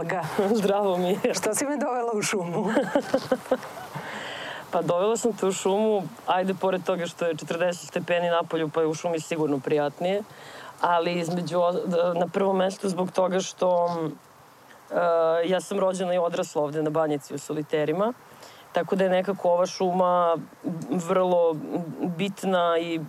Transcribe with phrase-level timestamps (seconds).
[0.00, 0.22] Olga.
[0.60, 1.34] Zdravo mi je.
[1.34, 2.66] Šta si me dovela u šumu?
[4.72, 8.80] pa dovela sam te u šumu, ajde pored toga što je 40 stepeni napolju, pa
[8.80, 10.22] je u šumi sigurno prijatnije,
[10.80, 11.60] ali između,
[12.16, 14.96] na prvom mestu zbog toga što uh,
[15.44, 18.12] ja sam rođena i odrasla ovde na Banjici u Soliterima.
[18.72, 20.36] Tako da je nekako ova šuma
[20.90, 21.56] vrlo
[22.16, 23.00] bitna i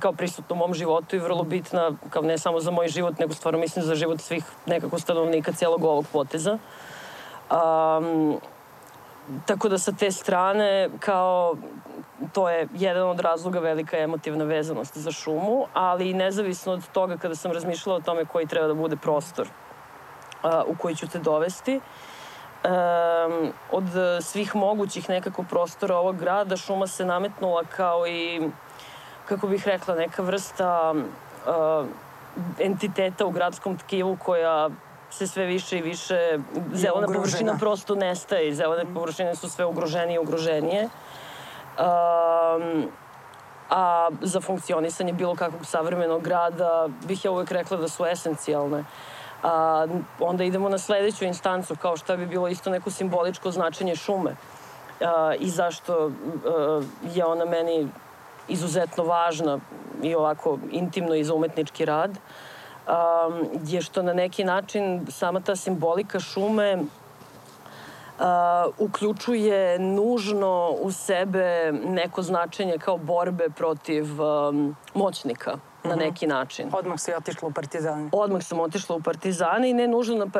[0.00, 3.34] kao prisutna u mom životu i vrlo bitna kao ne samo za moj život, nego
[3.34, 6.58] stvarno mislim za život svih nekako stanovnika cijelog ovog poteza.
[7.50, 8.40] Um,
[9.46, 11.56] tako da sa te strane kao
[12.32, 17.34] to je jedan od razloga velika emotivna vezanost za šumu, ali nezavisno od toga kada
[17.34, 21.76] sam razmišljala o tome koji treba da bude prostor uh, u koji ću te dovesti,
[21.76, 21.82] uh,
[22.64, 23.84] um, od
[24.20, 28.50] svih mogućih nekako prostora ovog grada šuma se nametnula kao i,
[29.24, 31.86] kako bih rekla, neka vrsta uh,
[32.58, 34.70] entiteta u gradskom tkivu koja
[35.10, 36.38] se sve više i više
[36.72, 38.94] zelena površina prosto nestaje i zelene mm.
[38.94, 40.84] površine su sve ugroženije i ugroženije.
[40.84, 40.90] Um,
[43.70, 48.78] a za funkcionisanje bilo kakvog savremenog grada bih ja uvek rekla da su esencijalne.
[48.78, 48.86] Uh,
[49.42, 49.86] a,
[50.20, 54.36] onda idemo na sledeću instancu, kao šta bi bilo isto neko simboličko značenje šume.
[55.00, 56.10] A, i zašto
[56.46, 56.82] a,
[57.14, 57.88] je ona meni
[58.48, 59.58] izuzetno važna
[60.02, 62.18] i ovako intimno i za umetnički rad,
[62.86, 63.28] a,
[63.66, 66.78] je što na neki način sama ta simbolika šume
[68.18, 68.22] Uh,
[68.78, 76.04] uključuje nužno u sebe neko značenje kao borbe protiv um, moćnika na mhm.
[76.04, 76.70] neki način.
[76.72, 78.08] Odmah si otišla u Partizane.
[78.12, 80.30] Odmah sam otišla u Partizane i ne nužno na,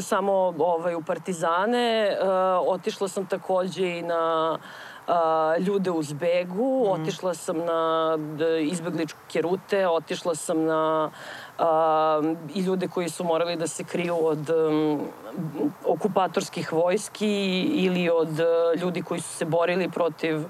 [0.00, 2.16] samo ovaj, u Partizane.
[2.20, 2.28] Uh,
[2.74, 4.58] otišla sam takođe i na
[5.06, 5.14] uh,
[5.66, 7.00] ljude u zbegu, mm.
[7.00, 8.18] otišla sam na
[8.60, 11.10] izbegličke rute, otišla sam na
[11.58, 11.64] uh,
[12.54, 15.00] i ljude koji su morali da se kriju od um,
[15.86, 20.44] okupatorskih vojski ili od uh, ljudi koji su se borili protiv uh,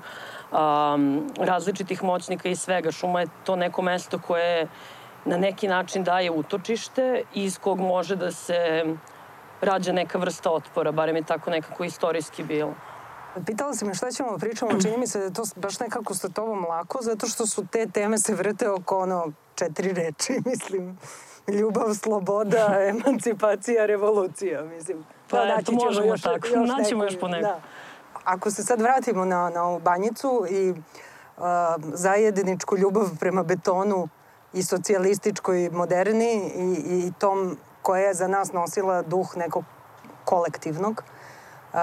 [0.53, 2.93] um, različitih moćnika i svega.
[2.93, 4.69] Šuma je to neko mesto koje
[5.25, 8.85] na neki način daje utočište iz kog može da se
[9.61, 12.75] rađa neka vrsta otpora, barem je tako nekako istorijski bilo.
[13.47, 16.15] Pitala si me šta ćemo da pričamo, čini mi se da je to baš nekako
[16.15, 20.99] sa tobom lako, zato što su te teme se vrte oko ono četiri reči, mislim.
[21.49, 25.05] Ljubav, sloboda, emancipacija, revolucija, mislim.
[25.31, 26.47] Pa, pa eto, možemo još, tako.
[26.47, 27.43] Još Naćemo još po neku.
[27.43, 27.61] Da
[28.25, 31.45] ako se sad vratimo na, na ovu banjicu i uh,
[31.95, 34.09] zajedničku ljubav prema betonu
[34.53, 39.65] i socijalističkoj moderni i, i tom koja je za nas nosila duh nekog
[40.25, 41.03] kolektivnog.
[41.73, 41.79] Uh,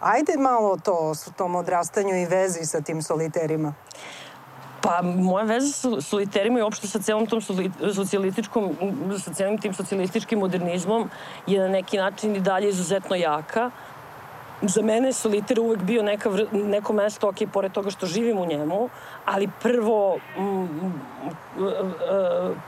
[0.00, 3.74] ajde malo to o tom odrastanju i vezi sa tim soliterima.
[4.82, 7.40] Pa, moja veza sa soliterima i uopšte sa celom tom
[7.94, 8.76] socijalističkom,
[9.24, 11.10] sa celim tim socijalističkim modernizmom
[11.46, 13.66] je na neki način i dalje izuzetno jaka.
[13.66, 13.72] Uh,
[14.62, 18.46] za mene je soliter uvek bio neka, neko mesto, ok, pored toga što živim u
[18.46, 18.88] njemu,
[19.24, 20.18] ali prvo,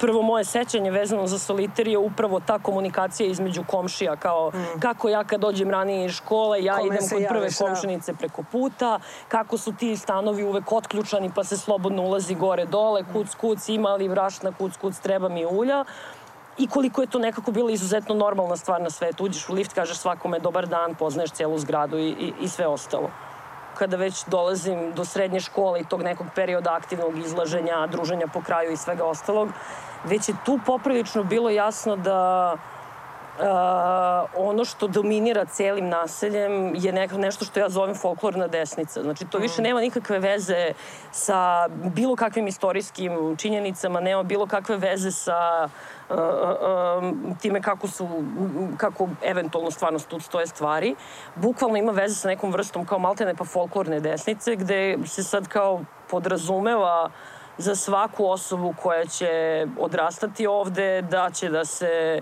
[0.01, 4.81] prvo moje sećanje vezano za soliter je upravo ta komunikacija između komšija, kao mm.
[4.81, 7.65] kako ja kad dođem ranije iz škole, ja Kome idem kod prve javiš, da.
[7.65, 13.05] komšinice preko puta, kako su ti stanovi uvek otključani pa se slobodno ulazi gore dole,
[13.13, 15.85] kuc kuc, ima li vrašna, kuc kuc, treba mi ulja
[16.59, 19.25] i koliko je to nekako bila izuzetno normalna stvar na svetu.
[19.25, 23.11] Uđeš u lift, kažeš svakome dobar dan, poznaješ celu zgradu i, i, i sve ostalo.
[23.75, 28.73] Kada već dolazim do srednje škole i tog nekog perioda aktivnog izlaženja, druženja po kraju
[28.73, 29.49] i svega ostalog,
[30.05, 32.57] već je tu poprilično bilo jasno da
[33.39, 33.45] Uh,
[34.37, 39.03] ono što dominira celim naseljem je neka, nešto što ja zovem folklorna desnica.
[39.03, 39.65] Znači, to više mm.
[39.65, 40.73] nema nikakve veze
[41.13, 45.69] sa bilo kakvim istorijskim činjenicama, nema bilo kakve veze sa
[46.11, 48.09] uh, uh, time kako su,
[48.77, 50.97] kako eventualno stvarno tu stoje stvari.
[51.35, 55.81] Bukvalno ima veze sa nekom vrstom kao maltene pa folklorne desnice, gde se sad kao
[56.11, 57.11] podrazumeva
[57.59, 62.21] za svaku osobu koja će odrastati ovde, da će da se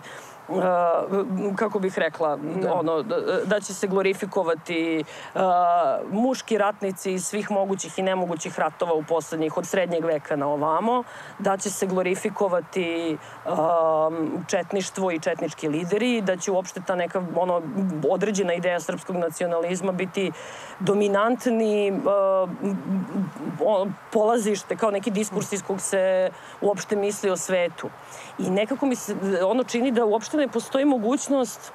[1.57, 2.75] kako bih rekla, da.
[2.75, 3.03] ono,
[3.45, 5.05] da, će se glorifikovati
[5.35, 5.41] uh,
[6.13, 11.03] muški ratnici iz svih mogućih i nemogućih ratova u poslednjih, od srednjeg veka na ovamo,
[11.39, 13.53] da će se glorifikovati uh,
[14.49, 17.63] četništvo i četnički lideri, da će uopšte ta neka ono,
[18.11, 20.33] određena ideja srpskog nacionalizma biti
[20.81, 22.51] dominantni uh,
[24.13, 27.89] polazište, kao neki diskurs iz kog se uopšte misli o svetu.
[28.39, 31.73] I nekako mi se ono čini da uopšte ne postoji mogućnost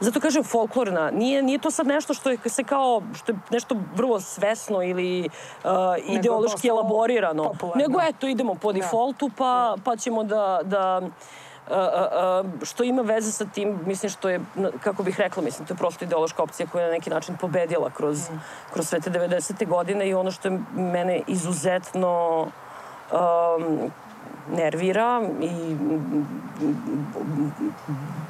[0.00, 1.10] Zato kažem folklorna.
[1.10, 5.28] Nije, nije to sad nešto što je se kao, što je nešto vrlo svesno ili
[5.64, 5.70] uh,
[6.06, 7.44] ideološki elaborirano.
[7.44, 7.82] Popularno.
[7.82, 8.78] Nego eto, idemo po da.
[8.78, 11.00] defaultu pa, pa ćemo da, da
[12.62, 14.40] što ima veze sa tim, mislim što je,
[14.80, 17.90] kako bih rekla, mislim, to je prosto ideološka opcija koja je na neki način pobedila
[17.90, 18.40] kroz, mm.
[18.72, 19.66] kroz sve te 90.
[19.68, 22.40] godine i ono što je mene izuzetno
[23.12, 23.90] um,
[24.56, 25.76] nervira i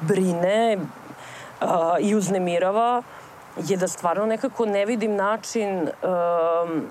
[0.01, 1.67] brine uh,
[1.99, 3.03] i uznemirava
[3.57, 6.81] je da stvarno nekako ne vidim način um,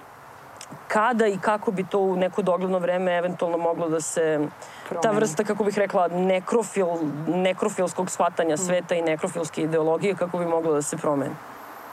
[0.89, 4.49] kada i kako bi to u neko dogledno vreme eventualno moglo da se
[4.89, 5.03] Promeni.
[5.03, 6.87] ta vrsta, kako bih rekla, nekrofil,
[7.27, 8.59] nekrofilskog shvatanja mm.
[8.59, 11.35] sveta i nekrofilske ideologije, kako bi moglo da se promeni.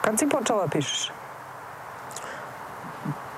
[0.00, 1.10] Kad si počela da pišeš?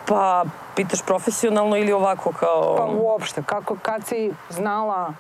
[0.07, 0.45] Pa,
[0.77, 2.77] pitaš profesionalno ili ovako kao...
[2.77, 5.15] Pa uopšte, kako, kad si znala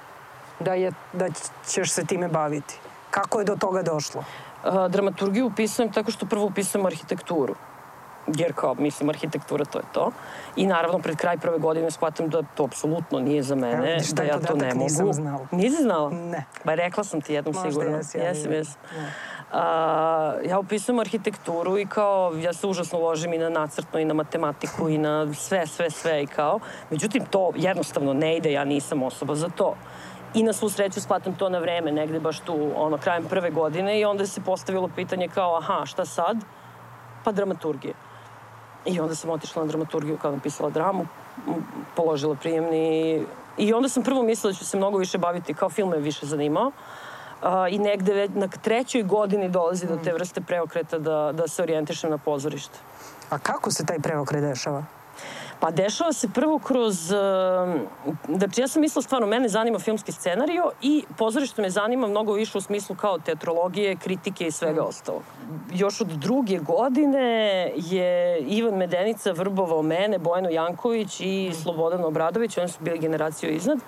[0.61, 1.29] da, je, da
[1.69, 2.79] ćeš se time baviti?
[3.11, 4.25] Kako je do toga došlo?
[4.65, 7.55] Uh, dramaturgiju upisujem tako što prvo upisujem arhitekturu
[8.27, 10.11] jer kao, mislim, arhitektura to je to.
[10.57, 14.23] I naravno, pred kraj prve godine shvatam da to apsolutno nije za mene, ja, da
[14.23, 14.85] ja to ne mogu.
[14.85, 15.47] Nisam znala.
[15.51, 16.11] Nisi znala?
[16.11, 16.45] Ne.
[16.65, 17.97] Ba, rekla sam ti jednom Možda sigurno.
[17.97, 18.53] Možda jes, ja.
[18.53, 18.75] Jesam,
[19.53, 24.15] A, ja upisujem arhitekturu i kao, ja se užasno ložim i na nacrtno i na
[24.15, 26.61] matematiku i na sve, sve, sve i kao.
[26.91, 29.75] Međutim, to jednostavno ne ide, ja nisam osoba za to.
[30.35, 34.01] I na svu sreću shvatam to na vreme, negde baš tu, ono, krajem prve godine
[34.01, 36.37] i onda se postavilo pitanje kao, aha, šta sad?
[37.25, 37.95] Pa dramaturgije.
[38.85, 41.07] I onda sam otišla na dramaturgiju kao napisala dramu,
[41.97, 43.23] položila prijemni
[43.57, 46.27] i onda sam prvo mislila da ću se mnogo više baviti, kao film me više
[46.27, 46.67] zanimao.
[46.67, 46.75] Uh,
[47.71, 52.11] I negde već na trećoj godini dolazi do te vrste preokreta da, da se orijentišem
[52.11, 52.79] na pozorište.
[53.31, 54.85] A kako se taj preokret dešava?
[55.61, 56.97] Pa dešava se prvo kroz...
[58.29, 62.59] Znači, ja sam mislila stvarno, mene zanima filmski scenario i pozorište me zanima mnogo više
[62.59, 64.87] u smislu kao teatrologije, kritike i svega mm.
[64.87, 65.23] ostalog.
[65.73, 71.53] Još od druge godine je Ivan Medenica vrbovao mene, Bojanu Janković i.
[71.63, 73.79] Slobodan Obradović, oni su bili generaciju iznad.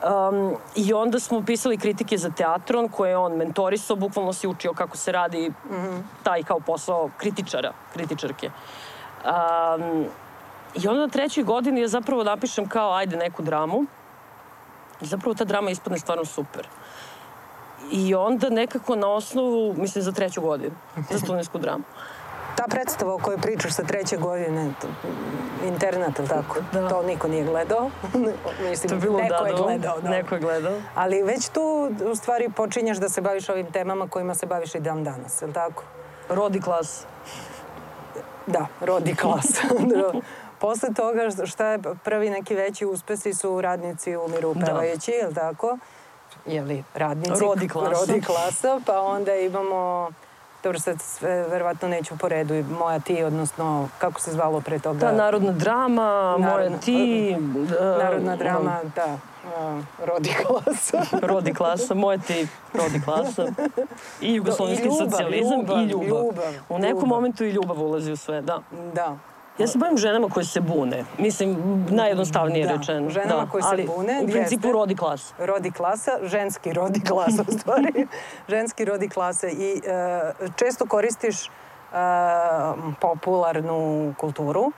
[0.00, 4.72] Um, I onda smo pisali kritike za teatron koje je on mentorisao, bukvalno si učio
[4.72, 6.02] kako se radi mm -hmm.
[6.22, 8.50] taj kao posao kritičara, kritičarke.
[9.24, 10.06] Um,
[10.74, 13.84] I onda na trećoj godini ja zapravo napišem kao ajde neku dramu.
[15.00, 16.66] I zapravo ta drama ispadne stvarno super.
[17.92, 20.74] I onda nekako na osnovu, mislim za treću godinu,
[21.10, 21.84] za studijensku dramu.
[22.56, 24.72] Ta predstava o kojoj pričaš sa treće godine,
[25.64, 26.56] internat, ili tako?
[26.72, 26.88] Da.
[26.88, 27.90] To niko nije gledao.
[28.68, 30.00] mislim, to je bilo neko da, je gledao.
[30.00, 30.10] Da.
[30.10, 30.80] Neko je gledao.
[30.94, 34.80] Ali već tu, u stvari, počinješ da se baviš ovim temama kojima se baviš i
[34.80, 35.82] dan danas, ili tako?
[36.28, 37.04] Rodi klas.
[38.46, 39.46] Da, rodi klas.
[40.60, 44.66] Posle toga šta je prvi neki veći uspesi su radnici umiru da.
[44.66, 45.16] pevajući, da.
[45.16, 45.78] je li tako?
[46.46, 47.40] Jeli, radnici.
[47.40, 47.90] Rodi klasa.
[47.90, 50.10] Rodi klasa, pa onda imamo
[50.62, 54.98] dobro, sad sve, verovatno neću po redu, moja ti, odnosno, kako se zvalo pre toga?
[54.98, 57.36] Da, narodna drama, narodna, moja ti.
[57.98, 59.18] Narodna drama, uh, da.
[59.44, 61.02] Uh, rodi klasa.
[61.32, 63.46] rodi klasa, moje ti, rodi klasa.
[64.20, 66.08] I jugoslovenski socijalizam ljubav, i ljubav.
[66.08, 66.44] ljubav.
[66.68, 67.08] U nekom ljubav.
[67.08, 68.62] momentu i ljubav ulazi u sve, da.
[68.94, 69.16] Da.
[69.60, 71.04] Ja se bavim ženama koje se bune.
[71.18, 71.56] Mislim,
[71.90, 73.10] najjednostavnije da, rečeno.
[73.10, 74.20] ženama da, koje se bune.
[74.22, 75.34] u principu jeste, rodi klasa.
[75.38, 78.06] Rodi klasa, ženski rodi klasa u stvari.
[78.48, 79.48] ženski rodi klasa.
[79.48, 79.80] I
[80.40, 84.72] uh, često koristiš uh, popularnu kulturu.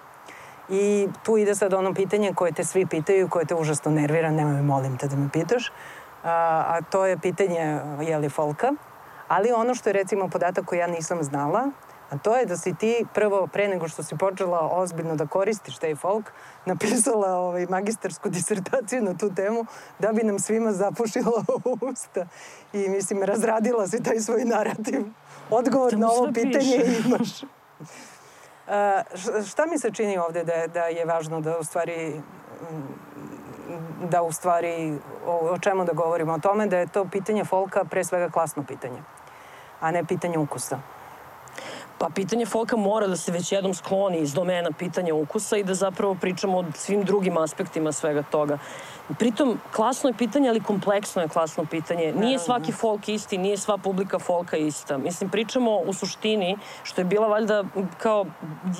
[0.68, 4.52] I tu ide sad ono pitanje koje te svi pitaju, koje te užasno nervira, nemoj
[4.52, 5.74] me molim te da me pitaš, uh,
[6.24, 8.72] a to je pitanje, je li folka.
[9.28, 11.70] Ali ono što je recimo podatak koji ja nisam znala,
[12.12, 15.78] A to je da si ti prvo, pre nego što si počela ozbiljno da koristiš
[15.78, 16.32] taj folk,
[16.64, 19.66] napisala ovaj, magistarsku disertaciju na tu temu
[19.98, 21.44] da bi nam svima zapušila
[21.92, 22.26] usta.
[22.72, 25.04] I mislim, razradila si taj svoj narativ.
[25.50, 27.00] Odgovor na ovo pitanje piše.
[27.06, 27.42] imaš.
[28.68, 29.02] A,
[29.50, 32.20] šta mi se čini ovde da je, da je važno da u stvari
[34.10, 36.32] da u stvari o, o čemu da govorimo?
[36.32, 39.02] O tome da je to pitanje folka pre svega klasno pitanje,
[39.80, 40.78] a ne pitanje ukusa.
[42.02, 45.74] Pa pitanje folka mora da se već jednom skloni iz domena pitanja ukusa i da
[45.74, 48.58] zapravo pričamo o svim drugim aspektima svega toga.
[49.18, 52.12] Pritom, klasno je pitanje, ali kompleksno je klasno pitanje.
[52.12, 54.98] Nije svaki folk isti, nije sva publika folka ista.
[54.98, 57.64] Mislim, pričamo u suštini, što je bila valjda
[57.98, 58.26] kao,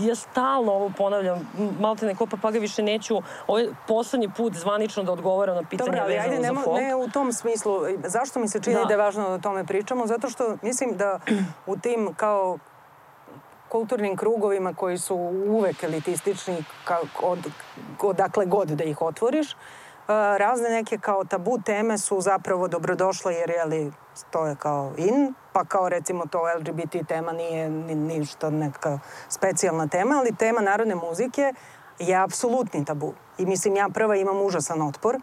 [0.00, 1.50] ja stalno ovo ponavljam,
[1.80, 5.90] malo te neko papaga više neću, ovo je poslednji put zvanično da odgovaram na pitanje
[5.90, 6.80] Dobre, vezano ajde, za folk.
[6.80, 7.72] Ne u tom smislu.
[8.04, 8.84] Zašto mi se čini da.
[8.84, 10.06] da je važno da o tome pričamo?
[10.06, 11.20] Zato što mislim da
[11.66, 12.58] u tim kao
[13.72, 15.16] kulturnim krugovima koji su
[15.48, 16.64] uvek elitistični
[17.22, 17.38] od,
[18.02, 19.56] odakle god da ih otvoriš,
[20.38, 23.92] razne neke kao tabu teme su zapravo dobrodošle jer je li
[24.30, 28.98] to je kao in, pa kao recimo to LGBT tema nije ni, ništa neka
[29.28, 31.52] specijalna tema, ali tema narodne muzike
[31.98, 33.14] je apsolutni tabu.
[33.38, 35.20] I mislim ja prva imam užasan otpor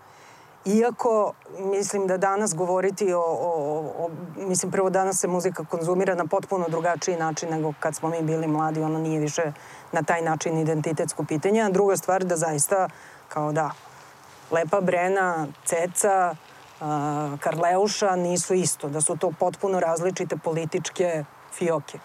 [0.66, 6.26] Iako mislim da danas govoriti o, o, o, mislim prvo danas se muzika konzumira na
[6.26, 9.52] potpuno drugačiji način nego kad smo mi bili mladi, ono nije više
[9.92, 11.62] na taj način identitetsko pitanje.
[11.62, 12.90] A druga stvar da zaista
[13.28, 13.72] kao da
[14.52, 16.36] Lepa Brena, Ceca,
[17.40, 21.24] Karleuša nisu isto, da su to potpuno različite političke
[21.54, 22.00] fioke.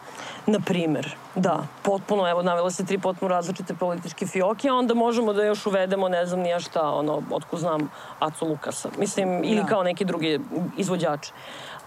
[0.47, 5.33] Na primer, da, potpuno, evo, navela se tri potpuno različite političke fioke, a onda možemo
[5.33, 8.89] da još uvedemo, ne znam nija šta, ono, otko znam, Acu Lukasa.
[8.99, 9.67] Mislim, ili da.
[9.67, 10.41] kao neki drugi
[10.77, 11.33] izvođači.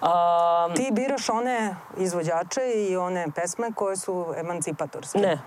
[0.02, 5.20] Um, Ti biraš one izvođače i one pesme koje su emancipatorske.
[5.20, 5.40] Ne,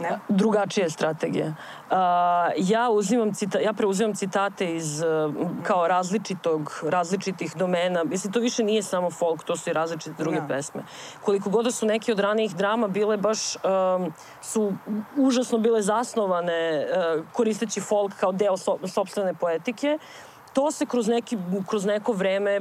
[0.00, 0.18] Ne?
[0.28, 1.46] drugačije strategije.
[1.46, 1.96] Uh,
[2.56, 8.04] ja, uzimam cita, ja preuzimam citate iz uh, kao različitog, različitih domena.
[8.04, 10.48] Mislim, to više nije samo folk, to su i različite druge ne.
[10.48, 10.82] pesme.
[11.20, 14.72] Koliko god da su neke od ranijih drama bile baš, um, su
[15.16, 19.98] užasno bile zasnovane uh, koristeći folk kao deo so, sobstvene poetike,
[20.52, 22.60] to se kroz, neki, kroz neko vreme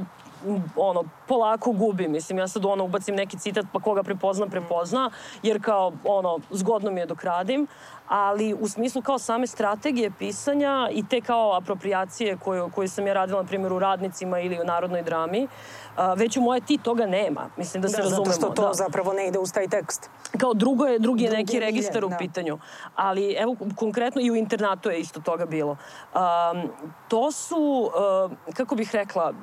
[0.75, 2.07] ono, polako gubi.
[2.07, 5.09] Mislim, ja sad ono ubacim neki citat pa koga prepozna, prepozna,
[5.43, 7.67] jer kao ono, zgodno mi je dok radim,
[8.07, 13.13] ali u smislu kao same strategije pisanja i te kao apropriacije koje, koje sam ja
[13.13, 15.47] radila, na primjer, u radnicima ili u narodnoj drami,
[15.95, 17.49] a, već u moje ti toga nema.
[17.57, 18.25] Mislim da se da, razumemo.
[18.25, 18.73] Zato što to da.
[18.73, 20.09] zapravo ne ide uz taj tekst.
[20.37, 22.17] Kao drugo je, drugi je drugi neki registar je, u da.
[22.17, 22.59] pitanju.
[22.95, 25.71] Ali evo, konkretno i u internatu je isto toga bilo.
[25.71, 26.69] Um,
[27.07, 27.91] to su,
[28.25, 29.33] uh, kako bih rekla,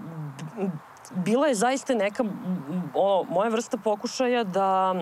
[1.11, 2.25] bila je zaista neka
[2.95, 4.95] ono, moja vrsta pokušaja da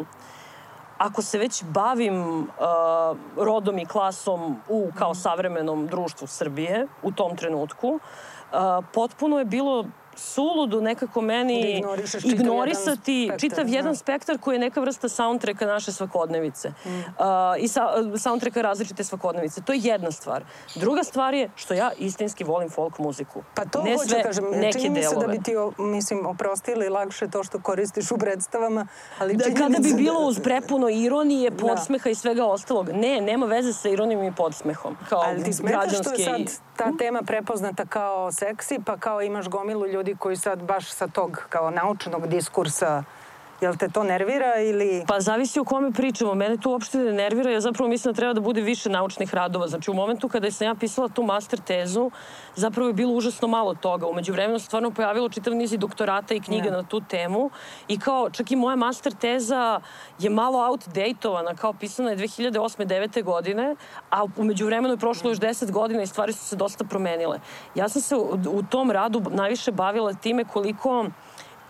[0.99, 2.47] ako se već bavim uh,
[3.37, 9.85] rodom i klasom u kao savremenom društvu Srbije u tom trenutku, uh, potpuno je bilo
[10.19, 15.67] suludu nekako meni da ignorisati jedan čitav spektar, jedan spektar koji je neka vrsta soundtracka
[15.67, 16.69] naše svakodnevice.
[16.69, 16.89] Mm.
[16.89, 17.05] Uh,
[17.59, 19.63] I sa, soundtracka različite svakodnevice.
[19.63, 20.45] To je jedna stvar.
[20.75, 23.43] Druga stvar je što ja istinski volim folk muziku.
[23.55, 24.45] Pa to ne hoću sve, kažem.
[24.51, 28.87] Neke čini mi se da bi ti, mislim, oprostili lakše to što koristiš u predstavama,
[29.19, 31.57] ali da, Kada bi da- bilo uz prepuno ironije, da.
[31.57, 32.11] podsmeha da.
[32.11, 32.89] i svega ostalog.
[32.89, 34.97] Ne, nema veze sa ironijom i podsmehom.
[35.09, 39.49] Kao ali ti smeta što je sad ta tema prepoznata kao seksi, pa kao imaš
[39.49, 43.05] gomilu ljudi koji sad baš sa tog kao naučnog diskursa
[43.61, 45.05] Jel te to nervira ili...
[45.09, 46.35] Pa zavisi o kome pričamo.
[46.35, 47.51] Mene to uopšte ne nervira.
[47.51, 49.67] Ja zapravo mislim da treba da bude više naučnih radova.
[49.67, 52.11] Znači u momentu kada sam ja pisala tu master tezu,
[52.55, 54.07] zapravo je bilo užasno malo toga.
[54.07, 56.77] Umeđu vremenu se stvarno pojavilo čitav niz i doktorata i knjiga ne.
[56.77, 57.51] na tu temu.
[57.89, 59.81] I kao, čak i moja master teza
[60.19, 62.87] je malo outdateovana, kao pisana je 2008.
[62.87, 63.23] 9.
[63.25, 63.77] godine,
[64.11, 67.41] a umeđu vremenu je prošlo još 10 godina i stvari su se dosta promenile.
[67.75, 71.07] Ja sam se u, u tom radu najviše bavila time koliko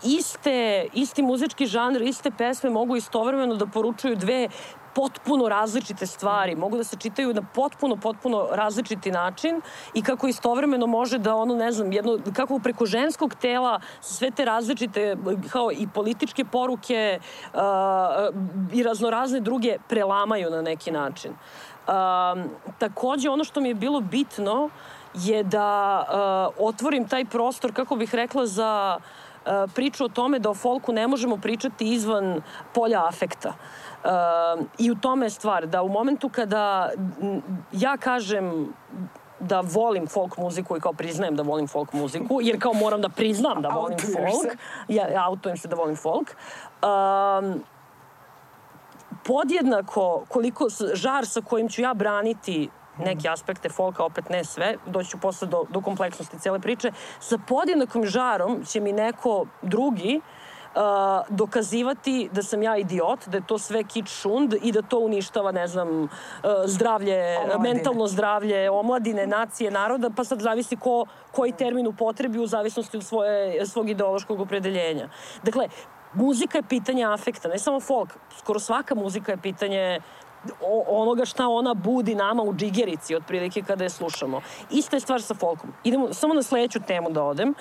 [0.03, 4.47] iste, isti muzički žanr, iste pesme mogu istovremeno da poručuju dve
[4.95, 9.61] potpuno različite stvari, mogu da se čitaju na potpuno, potpuno različiti način
[9.93, 14.45] i kako istovremeno može da ono, ne znam, jedno, kako preko ženskog tela sve te
[14.45, 15.15] različite,
[15.51, 17.19] kao i političke poruke
[17.53, 17.59] uh,
[18.73, 21.31] i raznorazne druge prelamaju na neki način.
[21.31, 21.93] Uh,
[22.77, 24.69] takođe, ono što mi je bilo bitno
[25.13, 26.03] je da
[26.57, 29.28] uh, otvorim taj prostor, kako bih rekla, za uh,
[29.75, 32.41] priču o tome da o folku ne možemo pričati izvan
[32.73, 33.49] polja afekta.
[33.49, 36.91] Uh, I u tome je stvar, da u momentu kada
[37.71, 38.73] ja kažem
[39.39, 43.09] da volim folk muziku i kao priznajem da volim folk muziku, jer kao moram da
[43.09, 44.57] priznam da volim folk.
[44.87, 46.35] Ja, autojem se da volim folk.
[46.83, 47.63] Um,
[49.25, 52.69] podjednako koliko žar sa kojim ću ja braniti
[52.99, 57.37] neke aspekte folka, opet ne sve, doći ću posle do, do kompleksnosti cele priče, sa
[57.47, 60.21] podjednakom žarom će mi neko drugi
[60.69, 60.81] Uh,
[61.29, 65.51] dokazivati da sam ja idiot, da je to sve kič šund i da to uništava,
[65.51, 66.09] ne znam, uh,
[66.65, 67.73] zdravlje, omladine.
[67.73, 73.03] mentalno zdravlje, omladine, nacije, naroda, pa sad zavisi ko, koji termin upotrebi u zavisnosti od
[73.03, 75.09] svoje, svog ideološkog opredeljenja.
[75.43, 75.67] Dakle,
[76.13, 80.01] muzika je pitanje afekta, ne samo folk, skoro svaka muzika je pitanje
[80.87, 84.41] onoga šta ona budi nama u džigerici otprilike kada je slušamo.
[84.71, 85.73] Ista je stvar sa folkom.
[85.83, 87.53] Idemo samo na sledeću temu da odem.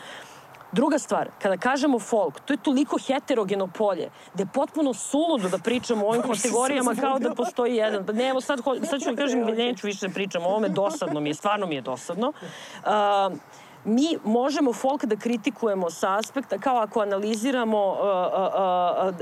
[0.72, 5.58] Druga stvar, kada kažemo folk, to je toliko heterogeno polje, da je potpuno suludo da
[5.58, 8.06] pričamo o ovim kategorijama kao da postoji jedan.
[8.06, 11.30] Pa ne, evo sad, sad ću kažem, neću više da pričam o ovome, dosadno mi
[11.30, 12.28] je, stvarno mi je dosadno.
[12.28, 13.38] Uh,
[13.84, 19.14] mi možemo folk da kritikujemo sa aspekta, kao ako analiziramo, uh, uh,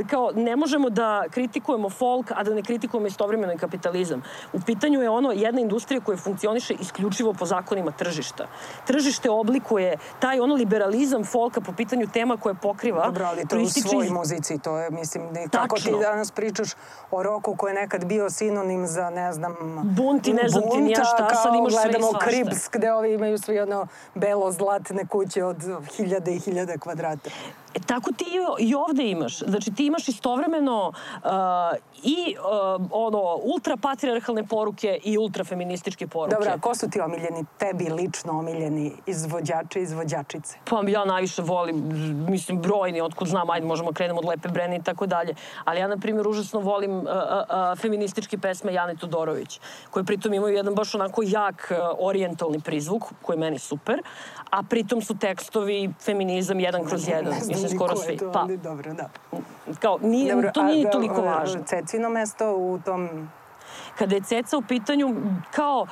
[0.00, 4.22] uh, kao ne možemo da kritikujemo folk, a da ne kritikujemo istovremeno i kapitalizam.
[4.52, 8.46] U pitanju je ono jedna industrija koja funkcioniše isključivo po zakonima tržišta.
[8.86, 13.06] Tržište oblikuje taj ono liberalizam folka po pitanju tema koje pokriva.
[13.06, 16.70] Dobro, ali to u svoj muzici, to je, mislim, kako ti danas pričaš
[17.10, 19.54] o roku koji je nekad bio sinonim za, ne znam,
[19.84, 21.98] bunt i ne znam ti nija šta, sad imaš sve i svašta.
[21.98, 25.56] gledamo Krips, gde ovi imaju svi ono belo-zlatne kuće od
[25.96, 27.30] hiljade i hiljade kvadrata.
[27.74, 28.24] E, tako ti
[28.58, 29.38] i ovde imaš.
[29.38, 31.30] Znači ti imaš istovremeno uh,
[32.02, 36.34] i uh, ono, ultrapatriarhalne poruke i ultrafeminističke poruke.
[36.34, 40.56] Dobro, a ko su ti omiljeni, tebi lično omiljeni izvođači i izvođačice?
[40.64, 41.82] Pa ja najviše volim,
[42.28, 45.34] mislim, brojni, otkud znam, ajde možemo krenemo od Lepe Brene i tako dalje.
[45.64, 49.60] Ali ja, na primjer, užasno volim uh, uh, feminističke pesme Jane Todorović,
[49.90, 54.02] koje pritom imaju jedan baš onako jak uh, orijentalni prizvuk, koji je meni super,
[54.50, 57.32] a pritom su tekstovi feminizam jedan kroz jedan.
[57.32, 58.18] Ne znam skoro svi.
[58.32, 59.08] Pa, ali dobro, da.
[59.80, 61.62] Kao, nije, dobro, to nije a, toliko da, važno.
[61.66, 63.28] Cecino mesto u tom
[63.98, 65.16] kada je Ceca u pitanju
[65.50, 65.86] kao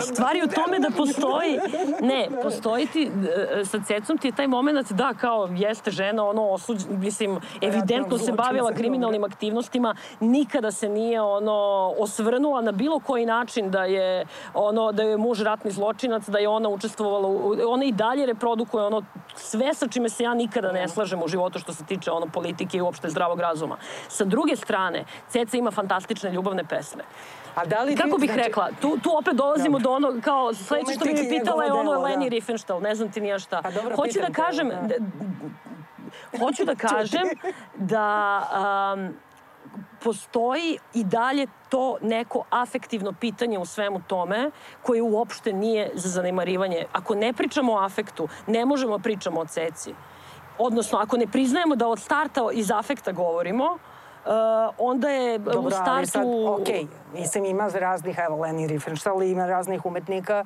[0.00, 1.58] Stvari u tome da postoji,
[2.00, 3.10] ne, postoji ti,
[3.60, 8.18] e, sa cecom ti je taj moment da kao jeste žena, ono osuđ, mislim, evidentno
[8.18, 14.26] se bavila kriminalnim aktivnostima, nikada se nije ono osvrnula na bilo koji način da je
[14.54, 18.84] ono da je muž ratni zločinac, da je ona učestvovala, u, ona i dalje reprodukuje
[18.84, 19.02] ono
[19.34, 22.78] sve sa čime se ja nikada ne slažem u životu što se tiče ono politike
[22.78, 23.76] i uopšte zdravog razuma.
[24.08, 27.04] Sa druge strane, Ceca ima fantastične ljubavne pesme.
[27.54, 30.92] A da li Kako bih znači, rekla, tu, tu opet dolazimo do ono, kao sledeće
[30.92, 32.28] što bi me pitala je ono Leni da.
[32.28, 33.62] Riefenstahl, ne znam ti nija šta.
[33.62, 34.94] Pa dobro, Hoću da kažem, da.
[36.38, 37.28] hoću da kažem
[37.74, 38.42] da
[38.94, 39.14] um,
[40.00, 44.50] postoji i dalje to neko afektivno pitanje u svemu tome
[44.82, 46.84] koje uopšte nije za zanemarivanje.
[46.92, 49.94] Ako ne pričamo o afektu, ne možemo da pričamo o ceci.
[50.58, 53.78] Odnosno, ako ne priznajemo da od starta iz afekta govorimo,
[54.78, 55.90] onda je Dobro, u startu...
[55.90, 56.86] Ali sad, okay.
[57.12, 60.44] mislim, ima raznih, evo, Leni Riefenstahl, ima raznih umetnika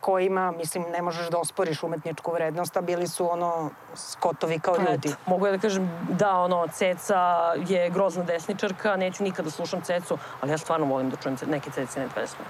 [0.00, 4.82] kojima, mislim, ne možeš da osporiš umetničku vrednost, a bili su ono skotovi kao pa
[4.82, 5.08] ljudi.
[5.08, 9.80] Eto, mogu ja da kažem, da, ono, Ceca je grozna desničarka, neću nikada da slušam
[9.80, 12.44] Cecu, ali ja stvarno volim da čujem neke Cecine pesme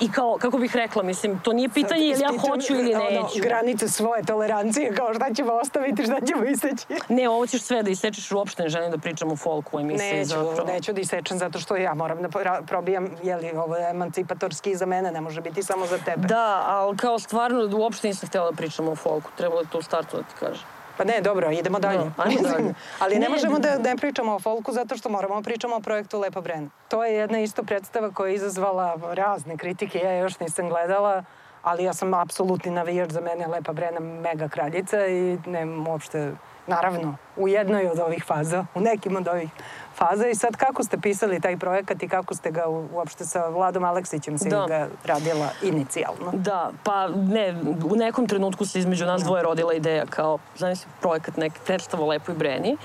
[0.00, 3.16] i kao, kako bih rekla, mislim, to nije pitanje ili ja hoću ili neću.
[3.16, 6.86] Ono, granice svoje tolerancije, kao šta ćemo ostaviti, šta ćemo iseći.
[7.08, 10.12] Ne, ovo ćeš sve da isečeš uopšte, ne želim da pričam o folku u emisiji.
[10.12, 10.72] Neću, zapravo.
[10.72, 12.28] neću da isečem zato što ja moram da
[12.66, 16.26] probijam, jeli, ovo je emancipatorski za mene, ne može biti samo za tebe.
[16.26, 19.82] Da, ali kao stvarno uopšte nisam htjela da pričam o folku, trebalo je to u
[19.82, 20.75] startu da ti kažem.
[20.96, 21.98] Pa ne, dobro, idemo dalje.
[21.98, 22.74] No, ajmo dalje.
[22.98, 25.80] Ali ne, ne možemo da ne pričamo o folku zato što moramo da pričamo o
[25.80, 26.68] projektu Lepa Brena.
[26.88, 31.24] To je jedna isto predstava koja je izazvala razne kritike, ja još nisam gledala,
[31.62, 36.32] ali ja sam apsolutni navijač za mene Lepa Brena mega kraljica i nemam uopšte,
[36.66, 39.50] naravno, u jednoj od ovih faza, u nekim od ovih
[39.94, 43.84] faza i sad kako ste pisali taj projekat i kako ste ga uopšte sa Vladom
[43.84, 44.64] Aleksićem se da.
[44.68, 46.32] ga radila inicijalno?
[46.32, 47.54] Da, pa ne,
[47.90, 52.04] u nekom trenutku se između nas dvoje rodila ideja kao, znam se, projekat nek predstava
[52.04, 52.76] o Lepoj Breni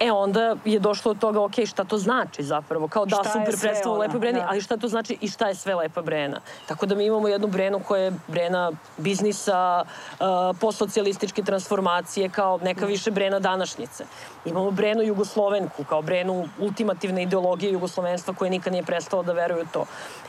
[0.00, 2.88] E onda je došlo od toga, ok, šta to znači zapravo?
[2.88, 4.46] Kao da, šta super predstava Lepa Brena, da.
[4.48, 6.40] ali šta to znači i šta je sve Lepa Brena?
[6.66, 10.26] Tako da mi imamo jednu Brenu koja je Brena biznisa, uh,
[10.60, 14.04] postsocijalističke transformacije, kao neka više Brena današnjice.
[14.44, 19.84] Imamo Brenu Jugoslovenku, kao Brenu ultimativne ideologije jugoslovenstva koje nikad nije prestalo da veruju to.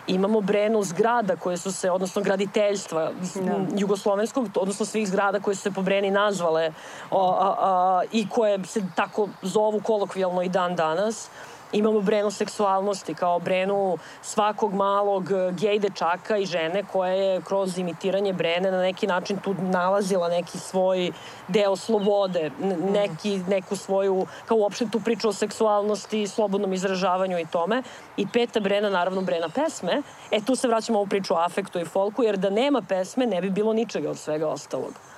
[0.08, 3.12] Imamo Brenu zgrada koje su se, odnosno graditeljstva.
[3.36, 3.52] Da.
[3.78, 6.72] jugoslovenskog, odnosno svih zgrada koje su se po Breni nazvale
[7.12, 9.28] o, a, a, i koje se tako
[9.58, 11.30] zovu kolokvijalno i dan danas.
[11.72, 18.34] Imamo brenu seksualnosti kao brenu svakog malog gej dečaka i žene koja je kroz imitiranje
[18.34, 21.12] brene na neki način tu nalazila neki svoj
[21.48, 22.52] deo slobode,
[22.92, 27.84] neki, neku svoju, kao uopšte tu priču o seksualnosti, slobodnom izražavanju i tome.
[28.18, 30.02] I peta brena, naravno brena pesme.
[30.32, 33.42] E tu se vraćamo u priču o afektu i folku, jer da nema pesme ne
[33.42, 35.17] bi bilo ničega od svega ostalog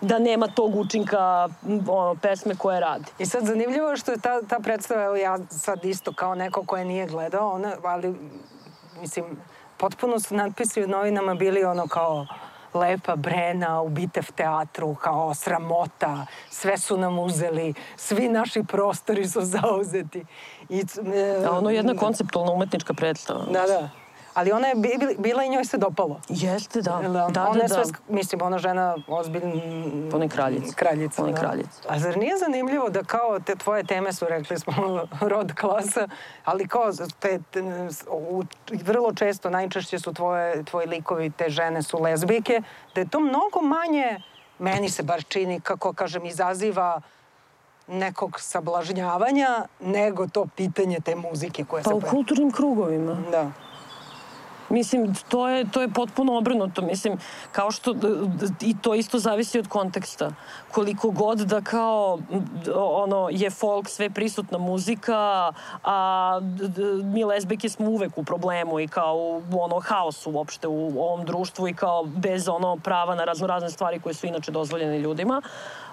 [0.00, 1.48] da nema tog učinka
[1.88, 3.04] ono, pesme koje radi.
[3.18, 6.62] I sad zanimljivo je što je ta, ta predstava, evo ja sad isto kao neko
[6.66, 8.14] koje nije gledao, ona, ali
[9.00, 9.24] mislim,
[9.76, 12.26] potpuno su natpisi u novinama bili ono kao
[12.74, 19.40] lepa Brena u Bitev teatru, kao sramota, sve su nam uzeli, svi naši prostori su
[19.60, 20.24] zauzeti.
[20.68, 20.84] I,
[21.14, 23.44] e, A ono je jedna konceptualna umetnička predstava.
[23.44, 23.88] Da, da
[24.38, 24.74] ali ona je
[25.18, 26.20] bila i njoj se dopalo.
[26.28, 27.00] Jeste, da.
[27.02, 28.14] da, da ona da, je sve, da.
[28.14, 29.52] mislim, ona žena ozbiljna
[30.14, 30.74] Ona je kraljica.
[30.74, 31.40] Kraljica, ona je da.
[31.40, 31.82] kraljica.
[31.88, 34.72] A zar nije zanimljivo da kao te tvoje teme su, rekli smo,
[35.32, 36.08] rod klasa,
[36.44, 37.62] ali kao te, te
[38.10, 38.44] u,
[38.84, 42.62] vrlo često, najčešće su tvoje, tvoji likovi, te žene su lezbijke,
[42.94, 44.22] da je to mnogo manje,
[44.58, 47.00] meni se bar čini, kako kažem, izaziva
[47.88, 52.00] nekog sablažnjavanja nego to pitanje te muzike koje pa se...
[52.00, 53.16] Pa u kulturnim krugovima.
[53.30, 53.50] Da.
[54.68, 56.82] Mislim, to je, to je potpuno obrnuto.
[56.82, 57.18] Mislim,
[57.52, 57.94] kao što,
[58.60, 60.30] i to isto zavisi od konteksta.
[60.72, 62.18] Koliko god da kao,
[62.74, 65.52] ono, je folk sve prisutna muzika,
[65.84, 66.40] a
[67.04, 69.16] mi lesbike smo uvek u problemu i kao
[69.52, 73.70] u ono, haosu uopšte u ovom društvu i kao bez ono prava na razno razne
[73.70, 75.42] stvari koje su inače dozvoljene ljudima.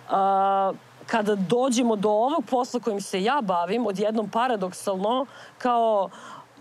[0.09, 0.73] A,
[1.07, 5.25] kada dođemo do ovog posla kojim se ja bavim, odjednom paradoksalno,
[5.57, 6.09] kao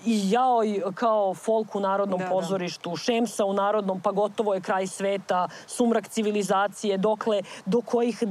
[0.07, 0.61] i jao
[0.95, 2.31] kao folk u Narodnom da, da.
[2.31, 2.97] pozorištu, da.
[2.97, 8.23] Šemsa u Narodnom, pa gotovo je kraj sveta, sumrak civilizacije, dokle, do, kojih,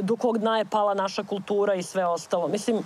[0.00, 2.48] do kog dna je pala naša kultura i sve ostalo.
[2.48, 2.82] Mislim,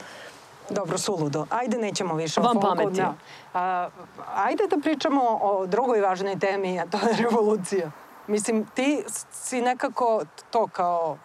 [0.71, 1.47] Dobro, suludo.
[1.51, 2.77] Ajde, nećemo više Vam o folku.
[2.77, 3.01] pameti.
[3.01, 3.15] Da.
[3.55, 3.89] A,
[4.35, 7.91] ajde da pričamo o drugoj važnoj temi, a to je revolucija.
[8.27, 11.17] Mislim, ti si nekako to kao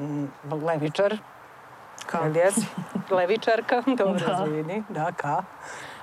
[0.00, 0.24] mm,
[0.64, 1.18] levičar,
[2.08, 2.18] Ka.
[2.34, 2.66] Jesi?
[3.10, 4.44] Levičarka, dobro da.
[4.46, 5.42] izvini, da, ka.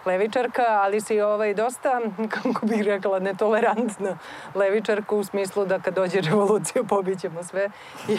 [0.06, 4.18] Levičarka, ali si ovaj dosta, kako bih rekla, netolerantna
[4.56, 7.70] levičarka u smislu da kad dođe revolucija pobićemo sve
[8.08, 8.18] i, i,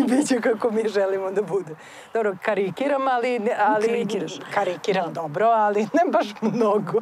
[0.00, 1.74] i bit će kako mi želimo da bude.
[2.14, 3.40] Dobro, karikiram, ali...
[3.58, 4.32] ali Karikiraš.
[4.54, 5.20] Karikiram da.
[5.20, 7.00] dobro, ali ne baš mnogo.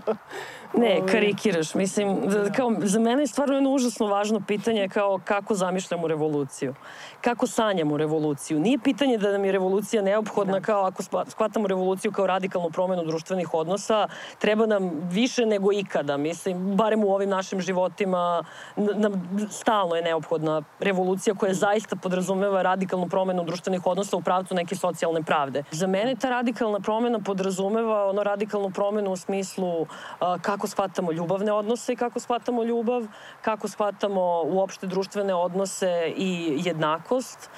[0.75, 1.75] Ne, karikiraš.
[1.75, 2.53] Mislim, da.
[2.53, 6.75] kao, za mene je stvarno jedno užasno važno pitanje kao kako zamišljamo revoluciju.
[7.21, 8.61] Kako sanjamo revoluciju.
[8.61, 10.61] Nije pitanje da nam je revolucija neophodna da.
[10.61, 16.17] kao ako shvatamo revoluciju kao radikalnu promenu društvenih odnosa, treba nam više nego ikada.
[16.17, 18.45] Mislim, barem u ovim našim životima
[18.77, 24.77] nam stalno je neophodna revolucija koja zaista podrazumeva radikalnu promenu društvenih odnosa u pravcu neke
[24.77, 25.63] socijalne pravde.
[25.71, 29.87] Za mene ta radikalna promena podrazumeva ono radikalnu promenu u smislu uh,
[30.43, 33.03] kako kako shvatamo ljubavne odnose i kako shvatamo ljubav,
[33.43, 37.51] kako shvatamo uopšte društvene odnose i jednakost,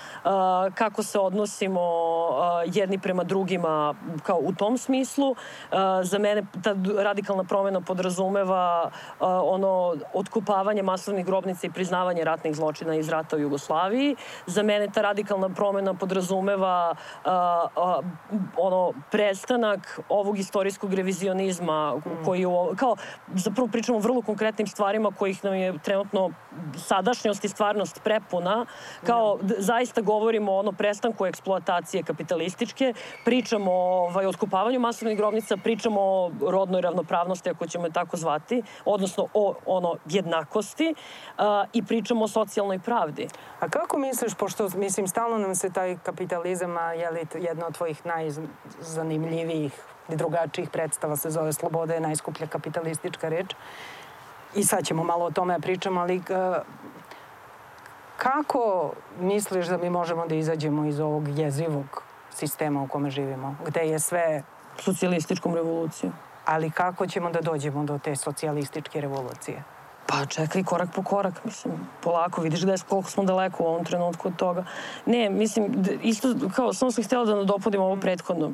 [0.75, 1.81] kako se odnosimo
[2.67, 5.35] jedni prema drugima kao u tom smislu.
[6.03, 13.09] Za mene ta radikalna promena podrazumeva ono otkupavanje masovnih grobnica i priznavanje ratnih zločina iz
[13.09, 14.17] rata u Jugoslaviji.
[14.47, 16.95] Za mene ta radikalna promena podrazumeva
[18.57, 22.88] ono prestanak ovog istorijskog revizionizma koji kao
[23.35, 26.31] zapravo pričamo o vrlo konkretnim stvarima kojih nam je trenutno
[26.77, 28.67] sadašnjost i stvarnost prepuna,
[29.07, 36.01] kao zaista govorimo o ono prestanku eksploatacije kapitalističke, pričamo ovaj, o otkupavanju masovnih grobnica, pričamo
[36.01, 42.25] o rodnoj ravnopravnosti, ako ćemo je tako zvati, odnosno o ono jednakosti uh, i pričamo
[42.25, 43.29] o socijalnoj pravdi.
[43.61, 47.75] A kako misliš, pošto mislim stalno nam se taj kapitalizam, a je li jedno od
[47.75, 53.55] tvojih najzanimljivijih drugačijih predstava se zove Sloboda je najskuplja kapitalistička reč.
[54.55, 56.23] I sad ćemo malo o tome da pričamo, ali
[58.17, 63.81] kako misliš da mi možemo da izađemo iz ovog jezivog sistema u kome živimo, gde
[63.81, 64.43] je sve...
[64.79, 66.13] Socijalističkom revolucijom.
[66.45, 69.63] Ali kako ćemo da dođemo do te socijalističke revolucije?
[70.07, 74.29] Pa čekaj korak po korak, mislim, polako, vidiš gde, koliko smo daleko u ovom trenutku
[74.29, 74.65] od toga.
[75.07, 78.53] Ne, mislim, isto, kao, samo sam htjela da nadopodim ovo prethodno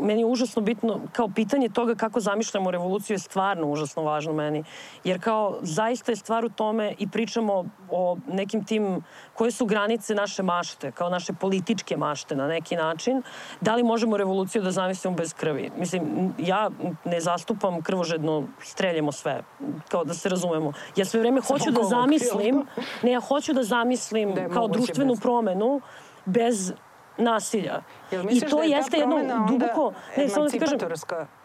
[0.00, 4.64] meni je užasno bitno, kao pitanje toga kako zamišljamo revoluciju je stvarno užasno važno meni.
[5.04, 9.02] Jer kao zaista je stvar u tome i pričamo o nekim tim,
[9.34, 13.22] koje su granice naše mašte, kao naše političke mašte na neki način.
[13.60, 15.70] Da li možemo revoluciju da zamislimo bez krvi?
[15.78, 16.70] Mislim, ja
[17.04, 19.42] ne zastupam krvožedno streljemo sve,
[19.88, 20.72] kao da se razumemo.
[20.96, 22.64] Ja sve vreme hoću da zamislim,
[23.02, 25.80] ne, ja hoću da zamislim kao društvenu promenu
[26.24, 26.72] bez
[27.18, 27.82] nasilja.
[28.10, 29.92] Jel I to da je jeste jedno duboko...
[30.16, 30.78] Ne, samo da kažem,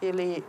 [0.02, 0.44] ili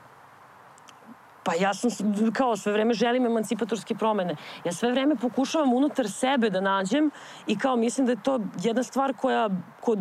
[1.44, 1.90] Pa ja sam,
[2.32, 4.36] kao sve vreme želim emancipatorske promene.
[4.64, 7.10] Ja sve vreme pokušavam unutar sebe da nađem
[7.46, 9.48] i kao mislim da je to jedna stvar koja
[9.80, 9.98] kod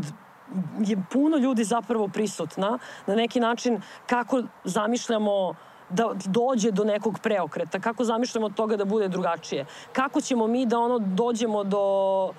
[0.79, 2.77] je puno ljudi zapravo prisutna.
[3.07, 5.55] Na neki način kako zamišljamo uh,
[5.93, 9.65] da dođe do nekog preokreta, kako zamišljamo od toga da bude drugačije.
[9.93, 12.31] Kako ćemo mi da ono dođemo do uh,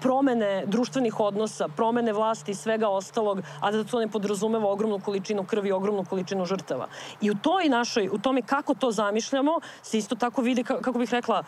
[0.00, 5.44] promene društvenih odnosa, promene vlasti i svega ostalog, a da to ne podrazumeva ogromnu količinu
[5.44, 6.86] krvi i ogromnu količinu žrtava.
[7.20, 11.12] I u toj našoj, u tome kako to zamišljamo, se isto tako vidi, kako bih
[11.12, 11.42] rekla,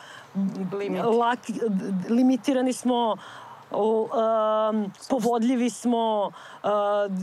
[0.73, 1.03] Limit.
[1.05, 1.39] lak,
[2.09, 3.17] limitirani smo
[3.75, 6.31] um, povodljivi smo
[6.63, 6.71] uh,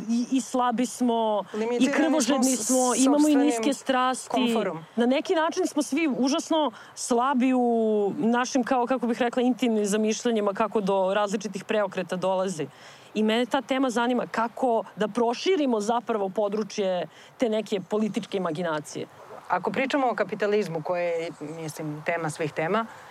[0.10, 1.44] i, i slabi smo
[1.80, 4.30] i krvožedni smo, imamo i niske strasti.
[4.30, 4.86] Komforom.
[4.96, 10.54] Na neki način smo svi užasno slabi u našim, kao, kako bih rekla, intimnim zamišljanjima
[10.54, 12.68] kako do različitih preokreta dolazi.
[13.14, 17.08] I mene ta tema zanima kako da proširimo zapravo područje
[17.38, 19.08] te neke političke imaginacije.
[19.48, 23.09] Ako pričamo o kapitalizmu, koje je, mislim, tema svih tema, uh,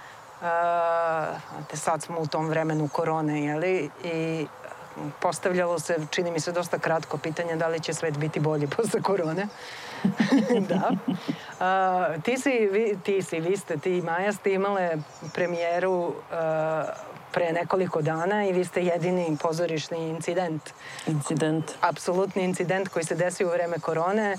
[1.71, 4.47] te sad smo u tom vremenu korone, jeli, i
[5.21, 9.03] postavljalo se, čini mi se, dosta kratko pitanje da li će svet biti bolji posle
[9.03, 9.49] korone.
[10.69, 10.91] da.
[11.61, 14.97] A, ti, si, vi, ti si, vi ste, ti i Maja ste imale
[15.35, 16.85] premijeru a,
[17.33, 20.71] pre nekoliko dana i vi ste jedini pozorišni incident.
[21.07, 21.65] Incident.
[21.81, 24.37] Apsolutni incident koji se desio u vreme korone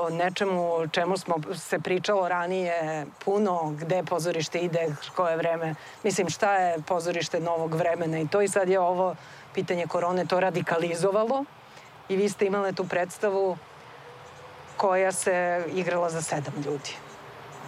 [0.00, 5.74] o nečemu čemu smo se pričalo ranije puno, gde pozorište ide, koje vreme.
[6.02, 9.16] Mislim, šta je pozorište novog vremena i to i sad je ovo
[9.54, 11.44] pitanje korone to radikalizovalo
[12.08, 13.56] i vi ste imali tu predstavu
[14.76, 16.96] koja se igrala za sedam ljudi.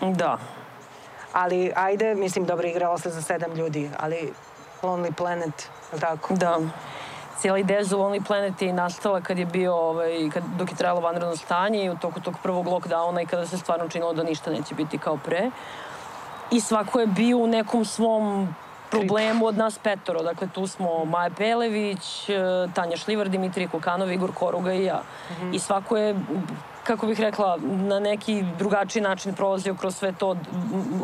[0.00, 0.38] Da.
[1.32, 4.32] Ali, ajde, mislim, dobro, igrala se za sedam ljudi, ali
[4.82, 5.68] Lonely Planet,
[6.00, 6.34] tako?
[6.34, 6.58] Da
[7.38, 11.00] cijela ideja za Lonely Planet je nastala kad je bio, ovaj, kad, dok je trajalo
[11.00, 14.50] vanredno stanje i u toku tog prvog lockdowna i kada se stvarno činilo da ništa
[14.50, 15.50] neće biti kao pre.
[16.50, 18.54] I svako je bio u nekom svom
[18.90, 20.22] problemu od nas petoro.
[20.22, 22.36] Dakle, tu smo Maja Pelević, eh,
[22.74, 25.02] Tanja Šlivar, Dimitrij Kukanov, Igor Koruga i ja.
[25.30, 25.54] Mm -hmm.
[25.54, 26.14] I svako je
[26.88, 30.38] kako bih rekla, na neki drugačiji način prolazio kroz sve to od,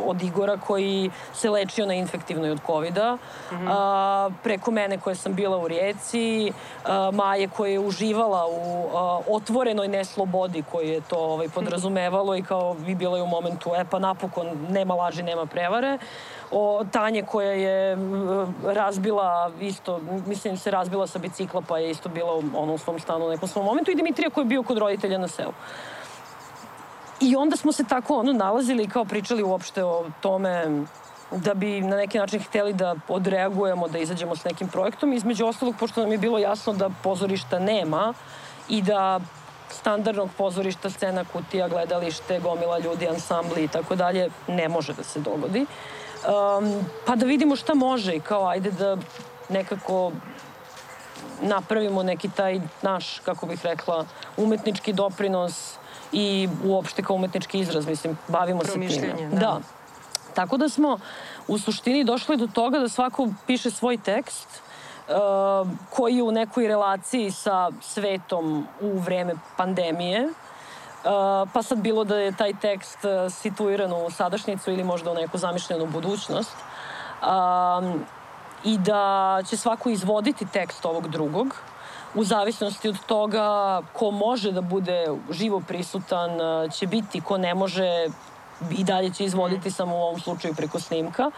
[0.06, 3.68] od Igora koji se lečio na infektivnoj od covid mm -hmm.
[3.70, 6.52] a, preko mene koja sam bila u Rijeci,
[6.84, 12.42] a, Maje koja je uživala u a, otvorenoj neslobodi koji je to ovaj, podrazumevalo i
[12.42, 15.98] kao bi bila je u momentu, e pa napokon nema laži, nema prevare
[16.50, 17.96] o Tanje koja je
[18.64, 22.34] razbila isto, mislim se razbila sa bicikla pa je isto bila
[22.74, 25.28] u svom stanu u nekom svom momentu i Dimitrija koja je bio kod roditelja na
[25.28, 25.52] selu.
[27.20, 30.84] I onda smo se tako ono nalazili i kao pričali uopšte o tome
[31.30, 35.12] da bi na neki način hteli da odreagujemo, da izađemo s nekim projektom.
[35.12, 38.14] Između ostalog, pošto nam je bilo jasno da pozorišta nema
[38.68, 39.20] i da
[39.70, 45.20] standardnog pozorišta, scena, kutija, gledalište, gomila ljudi, ansambli i tako dalje, ne može da se
[45.20, 45.60] dogodi.
[45.60, 48.96] Um, pa da vidimo šta može i kao ajde da
[49.48, 50.12] nekako
[51.40, 54.04] napravimo neki taj naš, kako bih rekla,
[54.36, 55.76] umetnički doprinos
[56.12, 59.14] i uopšte kao umetnički izraz, mislim, bavimo se time.
[59.30, 59.38] Da.
[59.38, 59.60] da.
[60.34, 60.98] Tako da smo
[61.48, 64.48] u suštini došli do toga da svako piše svoj tekst
[65.08, 70.28] uh, koji je u nekoj relaciji sa svetom u vreme pandemije
[71.04, 71.10] Uh,
[71.52, 75.38] pa sad bilo da je taj tekst uh, situiran u sadašnjicu ili možda u neku
[75.38, 76.56] zamišljenu budućnost.
[77.22, 78.04] Um,
[78.64, 81.56] I da će svako izvoditi tekst ovog drugog
[82.14, 87.54] u zavisnosti od toga ko može da bude živo prisutan, uh, će biti, ko ne
[87.54, 88.06] može
[88.70, 91.30] i dalje će izvoditi samo u ovom slučaju preko snimka.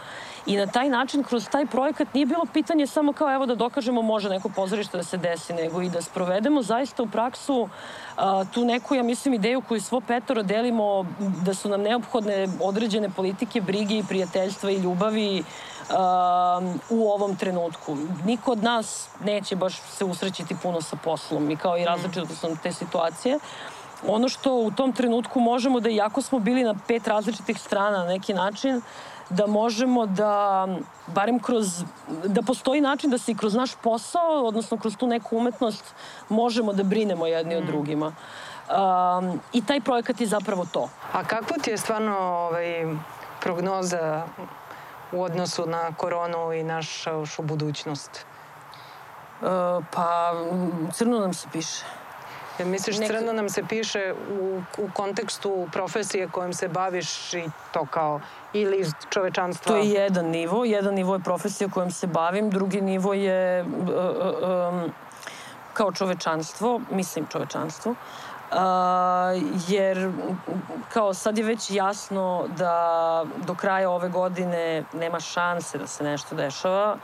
[0.45, 4.01] I na taj način, kroz taj projekat nije bilo pitanje samo kao evo da dokažemo
[4.01, 7.69] može neko pozorište da se desi, nego i da sprovedemo zaista u praksu
[8.15, 13.09] a, tu neku, ja mislim, ideju koju svo petoro delimo, da su nam neophodne određene
[13.09, 15.43] politike, brige i prijateljstva i ljubavi
[15.89, 17.97] a, u ovom trenutku.
[18.25, 22.57] Niko od nas neće baš se usrećiti puno sa poslom i kao i različito su
[22.63, 23.39] te situacije
[24.07, 28.05] ono što u tom trenutku možemo da, iako smo bili na pet različitih strana na
[28.05, 28.81] neki način,
[29.29, 30.67] da možemo da,
[31.07, 31.83] barem kroz,
[32.25, 35.93] da postoji način da se i kroz naš posao, odnosno kroz tu neku umetnost,
[36.29, 37.57] možemo da brinemo jedni mm.
[37.57, 38.07] od drugima.
[38.07, 40.89] Um, I taj projekat je zapravo to.
[41.13, 42.85] A kako ti je stvarno ovaj,
[43.41, 44.23] prognoza
[45.11, 48.25] u odnosu na koronu i našu budućnost?
[49.41, 49.47] Uh,
[49.93, 50.33] pa,
[50.93, 51.83] crno nam se piše.
[52.59, 53.13] Ja misliš, Neki...
[53.13, 58.21] crno nam se piše u, u kontekstu profesije kojom se baviš i to kao
[58.53, 59.71] ili iz čovečanstva?
[59.71, 60.65] To je jedan nivo.
[60.65, 64.91] Jedan nivo je profesija kojom se bavim, drugi nivo je uh, um,
[65.73, 67.91] kao čovečanstvo, mislim čovečanstvo.
[67.91, 68.57] Uh,
[69.67, 70.11] jer
[70.93, 76.35] kao sad je već jasno da do kraja ove godine nema šanse da se nešto
[76.35, 76.93] dešava.
[76.93, 76.99] Uh,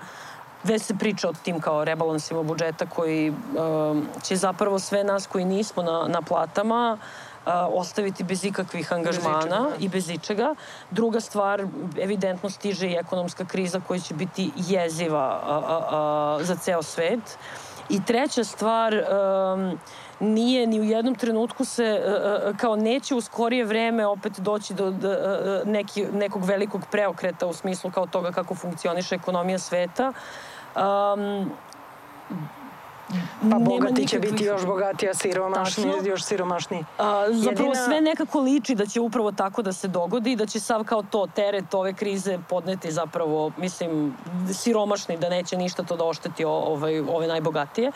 [0.64, 5.46] već se priča o tim kao rebalansima budžeta koji um, će zapravo sve nas koji
[5.46, 9.86] nismo na, na platama uh, ostaviti bez ikakvih angažmana bez ičega, da.
[9.86, 10.56] i bez ičega.
[10.92, 11.68] Druga stvar,
[12.02, 17.38] evidentno stiže i ekonomska kriza koja će biti jeziva a, a, a, za ceo svet.
[17.90, 19.80] I treća stvar, um,
[20.20, 24.92] nije ni u jednom trenutku se uh, kao neće u skorije vreme opet doći do,
[24.92, 25.16] do
[25.66, 30.14] neki, nekog velikog preokreta u smislu kao toga kako funkcioniše ekonomija sveta
[30.76, 31.56] um,
[33.52, 36.86] Pa bogati će biti još bogatiji, a siromašni još siromašniji.
[36.98, 37.86] A, zapravo Jedina...
[37.86, 41.04] sve nekako liči da će upravo tako da se dogodi i da će sav kao
[41.04, 44.18] to teret ove krize podneti zapravo, mislim,
[44.54, 47.92] siromašni, da neće ništa to da ošteti ovaj, ove najbogatije.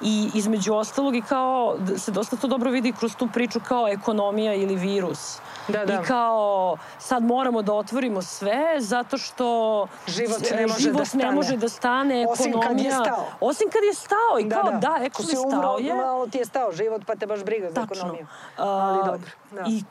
[0.00, 4.54] I između ostalog i kao, se dosta to dobro vidi kroz tu priču kao ekonomija
[4.54, 5.38] ili virus.
[5.68, 5.94] Da, da.
[5.94, 11.24] I kao, sad moramo da otvorimo sve zato što život ne može, život da, stane.
[11.24, 12.26] ne može da stane.
[12.28, 13.26] Osim kad je stao.
[13.40, 14.38] Osim kad je stao.
[14.40, 15.94] I da, kao, da, da ekonomija si stao je.
[15.94, 17.96] malo ti je stao život, pa te baš briga za Tačno.
[17.96, 18.26] ekonomiju.
[18.56, 19.30] Ali dobro.
[19.50, 19.64] Da.
[19.68, 19.84] I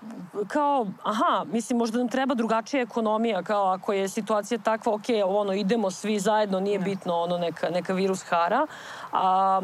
[0.48, 5.54] kao, aha, mislim, možda nam treba drugačija ekonomija, kao ako je situacija takva, ok, ono,
[5.54, 6.84] idemo svi zajedno, nije da.
[6.84, 8.68] bitno, ono, neka, neka virus hara.
[9.12, 9.62] A,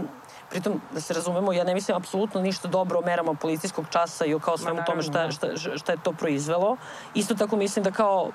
[0.50, 4.34] Pritom, da se razumemo, ja ne mislim apsolutno ništa dobro o merama policijskog časa i
[4.34, 6.78] o kao svemu tome šta, šta, šta je to proizvelo.
[7.14, 8.30] Isto tako mislim da kao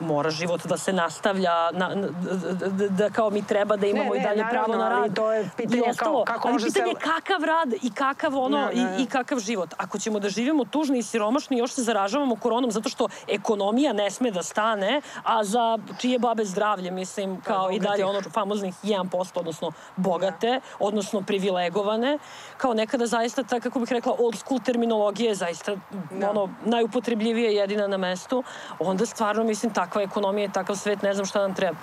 [0.00, 4.20] mora život da se nastavlja, na, da, da, da kao mi treba da imamo ne,
[4.20, 5.14] ne, i dalje naravno, pravo na rad.
[5.14, 7.00] To je pitanje I kao, kako ali može pitanje se...
[7.00, 8.96] kakav rad i kakav ono ne, ne.
[8.98, 9.74] I, i kakav život.
[9.78, 14.10] Ako ćemo da živimo tužni i siromašni, još se zaražavamo koronom zato što ekonomija ne
[14.10, 19.30] sme da stane, a za čije babe zdravlje, mislim, kao i dalje ono famoznih 1%,
[19.34, 20.60] odnosno bogate, ne.
[20.78, 22.18] odnosno privilegovane,
[22.56, 25.76] kao nekada zaista, ta, kako bih rekla, old school terminologija je zaista
[26.10, 26.28] ne.
[26.28, 28.42] ono, najupotrebljivije jedina na mestu,
[28.78, 31.78] onda stvarno, mislim, takva ekonomija i takav svet, ne znam šta nam treba.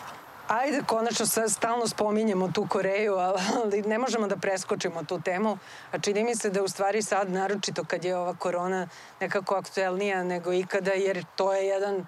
[0.48, 5.58] Ajde, konačno sad stalno spominjemo tu Koreju, ali ne možemo da preskočimo tu temu.
[5.92, 8.88] A čini mi se da u stvari sad, naročito kad je ova korona
[9.20, 12.08] nekako aktuelnija nego ikada, jer to je jedan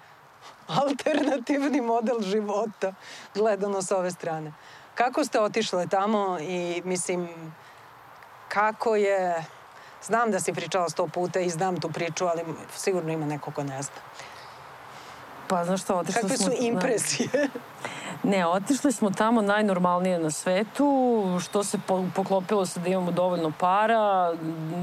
[0.66, 2.94] alternativni model života
[3.34, 4.52] gledano s ove strane.
[4.94, 7.28] Kako ste otišle tamo i mislim,
[8.48, 9.44] kako je...
[10.02, 12.42] Znam da si pričala sto puta i znam tu priču, ali
[12.76, 13.94] sigurno ima neko ko ne zna.
[15.52, 16.46] Pa, znaš šta, otišli Kakve smo...
[16.46, 17.28] su impresije?
[18.22, 21.78] Ne, otišli smo tamo najnormalnije na svetu, što se
[22.14, 24.32] poklopilo se da imamo dovoljno para.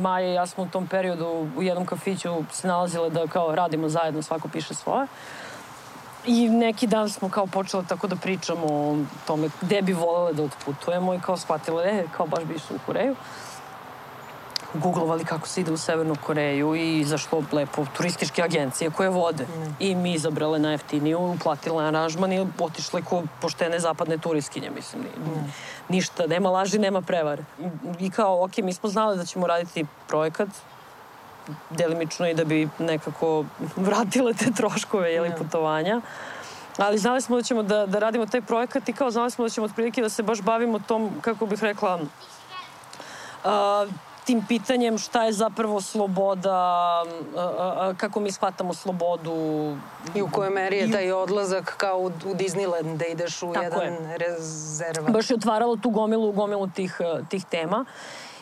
[0.01, 3.89] Maja i ja smo u tom periodu u jednom kafiću se nalazile da kao radimo
[3.89, 5.08] zajedno, svako piše svoje.
[6.25, 10.43] I neki dan smo kao počeli tako da pričamo o tome gde bi volele da
[10.43, 13.15] otputujemo i kao shvatile, e, kao baš bi išli u Koreju
[14.73, 19.43] googlovali kako se ide u Severnu Koreju i zašto lepo turističke agencije koje vode.
[19.43, 19.75] Mm.
[19.79, 25.03] I mi izabrale najjeftiniju, uplatile aranžman i otišle ko poštene zapadne turiskinje, mislim.
[25.03, 25.53] Mm.
[25.89, 27.43] Ništa, nema laži, nema prevare.
[27.99, 30.49] I kao, ok, mi smo znali da ćemo raditi projekat,
[31.69, 33.45] delimično i da bi nekako
[33.88, 36.01] vratile te troškove, jeli, putovanja.
[36.77, 39.49] Ali znali smo da ćemo da, da radimo taj projekat i kao znali smo da
[39.49, 41.99] ćemo otprilike da se baš bavimo tom, kako bih rekla,
[43.43, 43.89] uh,
[44.29, 47.03] tim pitanjem šta je zapravo sloboda,
[47.97, 49.33] kako mi shvatamo slobodu.
[50.15, 53.63] I u kojoj meri je taj odlazak kao u, u Disneyland, da ideš u Tako
[53.63, 54.17] jedan je.
[54.17, 55.11] rezervat.
[55.11, 56.97] Baš je otvaralo tu gomilu, gomilu tih,
[57.29, 57.85] tih tema.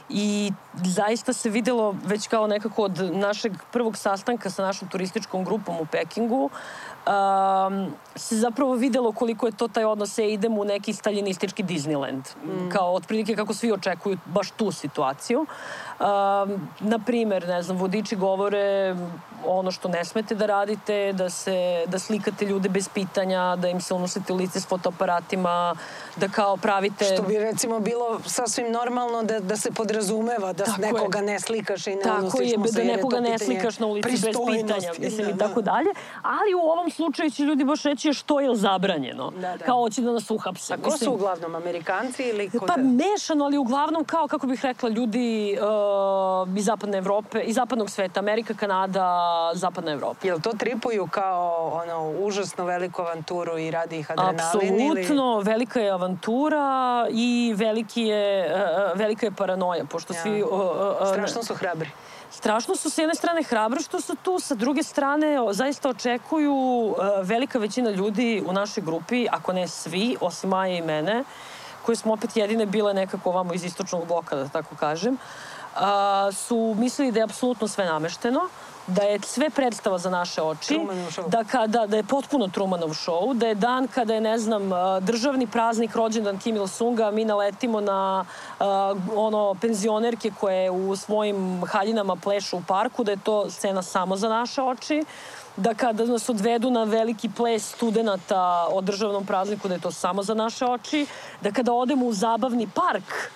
[0.10, 0.52] I
[0.84, 5.86] zaista se videlo već kao nekako od našeg prvog sastanka sa našom turističkom grupom u
[5.86, 6.50] Pekingu
[7.08, 12.24] um, se zapravo videlo koliko je to taj odnos, e, idemo u neki staljinistički Disneyland.
[12.46, 12.70] Mm.
[12.70, 15.40] Kao otprilike kako svi očekuju baš tu situaciju.
[15.40, 15.48] Um,
[16.80, 18.96] na primer, ne znam, vodiči govore
[19.46, 23.82] ono što ne smete da radite, da, se, da slikate ljude bez pitanja, da im
[23.82, 25.76] se unosite lice s fotoaparatima,
[26.16, 27.06] da kao pravite...
[27.06, 31.24] Što bi recimo bilo sasvim normalno da, da se podrazumeva da tako nekoga je.
[31.24, 34.22] ne slikaš i ne tako unosiš je, mu da nekoga ne slikaš na ulici bez
[34.22, 35.90] pitanja, mislim da, i tako dalje.
[36.22, 39.32] Ali u ovom slučaju će ljudi baš reći što je zabranjeno.
[39.32, 39.66] Da, da.
[39.66, 40.74] Kao hoće da nas uhapse.
[40.74, 44.66] A ko mislim, su uglavnom, Amerikanci ili ko Pa mešano, ali uglavnom kao, kako bih
[44.66, 45.87] rekla, ljudi uh,
[46.56, 50.28] iz zapadne Evrope, iz zapadnog sveta, Amerika, Kanada, zapadna Evropa.
[50.28, 54.40] Jel to tripuju kao ono, užasno veliku avanturu i radi ih adrenalin?
[54.40, 55.44] Apsolutno, ili...
[55.44, 60.22] velika je avantura i veliki je, uh, velika je paranoja, pošto ja.
[60.22, 60.44] svi...
[60.44, 61.90] Uh, uh, Strašno su hrabri.
[62.32, 66.96] Strašno su s jedne strane hrabro što su tu, sa druge strane zaista očekuju uh,
[67.22, 71.24] velika većina ljudi u našoj grupi, ako ne svi, osim Maje i mene,
[71.86, 75.20] koji smo opet jedine bile nekako ovamo iz istočnog bloka, da tako kažem, uh,
[76.34, 78.50] su mislili da je apsolutno sve namešteno,
[78.88, 80.80] da je sve predstava za naše oči,
[81.28, 84.70] da, kada, da je potpuno Trumanov show, da je dan kada je, ne znam,
[85.02, 88.26] državni praznik rođendan Kim Il-sunga, mi naletimo na
[88.60, 88.66] uh,
[89.16, 94.30] ono penzionerke koje u svojim haljinama plešu u parku, da je to scena samo za
[94.30, 95.04] naše oči
[95.58, 100.24] da kada nas odvedu na veliki ples studenta o državnom prazniku, da je to samo
[100.24, 101.06] za naše oči,
[101.42, 103.32] da kada odemo u zabavni park,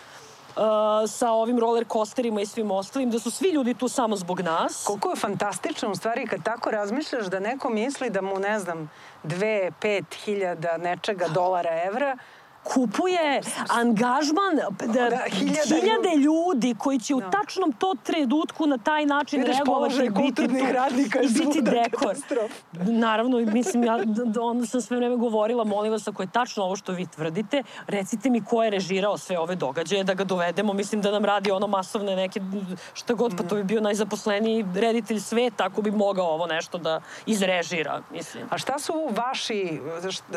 [1.07, 4.83] sa ovim roller coasterima i svim ostalim, da su svi ljudi tu samo zbog nas.
[4.87, 8.91] Koliko je fantastično u stvari kad tako razmišljaš da neko misli da mu, ne znam,
[9.23, 12.17] dve, pet hiljada nečega dolara, evra,
[12.63, 17.29] kupuje angažman da, da, hiljade, hiljade ljudi koji će u da.
[17.29, 20.55] tačnom to trenutku na taj način Vidiš reagovati i biti tu
[21.23, 22.15] i biti dekor.
[22.73, 23.99] Naravno, mislim, ja
[24.41, 28.29] onda sam sve vreme govorila, molim vas, ako je tačno ovo što vi tvrdite, recite
[28.29, 31.67] mi ko je režirao sve ove događaje, da ga dovedemo, mislim da nam radi ono
[31.67, 32.41] masovne neke,
[32.93, 37.01] šta god, pa to bi bio najzaposleniji reditelj sveta ako bi mogao ovo nešto da
[37.25, 38.43] izrežira, mislim.
[38.49, 39.79] A šta su vaši,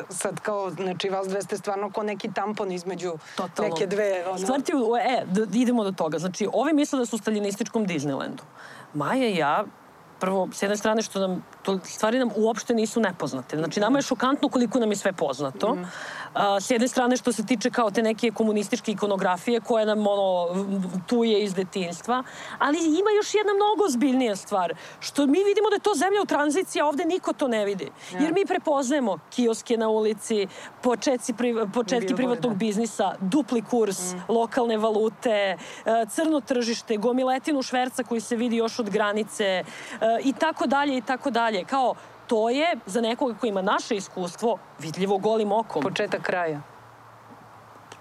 [0.09, 3.75] sad kao, znači vas dve ste stvarno ko neki tampon između Totalno.
[3.75, 4.25] neke dve...
[4.29, 4.39] Ono...
[4.39, 6.19] Stvar ti, e, da, idemo do toga.
[6.19, 8.43] Znači, ovi misle da su u staljinističkom Disneylandu.
[8.95, 9.65] Maja i ja
[10.21, 13.57] prvo, s jedne strane što nam, to stvari nam uopšte nisu nepoznate.
[13.57, 15.75] Znači, nama je šokantno koliko nam je sve poznato.
[15.75, 15.87] Mm.
[16.35, 20.49] A, s jedne strane što se tiče kao te neke komunističke ikonografije koje nam ono,
[21.07, 22.23] tu je iz detinjstva,
[22.59, 26.27] ali ima još jedna mnogo zbiljnija stvar, što mi vidimo da je to zemlja u
[26.27, 27.91] tranziciji, a ovde niko to ne vidi.
[28.13, 30.47] Jer mi prepoznajemo kioske na ulici,
[30.83, 32.59] početci, pri, početki privatnog da.
[32.59, 34.33] biznisa, dupli kurs, mm.
[34.33, 35.57] lokalne valute, e,
[36.11, 39.65] crno tržište, gomiletinu šverca koji se vidi još od granice e,
[40.25, 41.54] i tako dalje i tako dalje.
[41.65, 41.95] Kao,
[42.27, 45.83] to je za nekoga ko ima naše iskustvo vidljivo golim okom.
[45.83, 46.61] Početak kraja.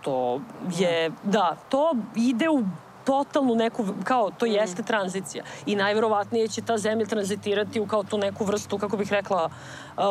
[0.02, 0.42] To
[0.78, 2.64] je, da, to ide u
[3.06, 4.50] totalnu neku, kao to mm.
[4.50, 5.44] jeste tranzicija.
[5.66, 10.04] I najverovatnije će ta zemlja tranzitirati u kao tu neku vrstu, kako bih rekla, uh,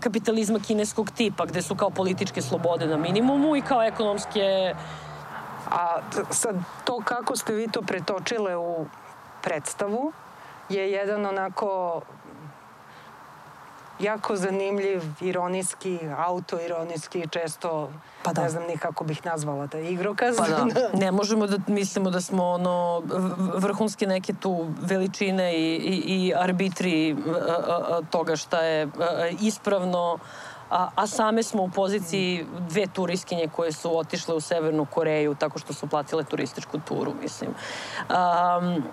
[0.00, 4.74] kapitalizma kineskog tipa, gde su kao političke slobode na minimumu i kao ekonomske...
[5.70, 8.86] A sad, to kako ste vi to pretočile u
[9.42, 10.12] predstavu
[10.68, 12.00] je jedan onako
[13.98, 17.90] jako zanimljiv, ironijski, autoironijski, često
[18.22, 18.42] pa da.
[18.42, 20.36] ne znam ni kako bih nazvala taj igrokaz.
[20.36, 20.66] Pa da.
[21.04, 23.02] ne možemo da mislimo da smo ono
[23.54, 27.16] vrhunske neke tu veličine i, i, i arbitri
[28.10, 28.88] toga šta je
[29.40, 30.18] ispravno
[30.74, 35.58] a, a same smo u poziciji dve turiskinje koje su otišle u Severnu Koreju tako
[35.58, 37.50] što su platile turističku turu, mislim.
[37.50, 38.84] Um,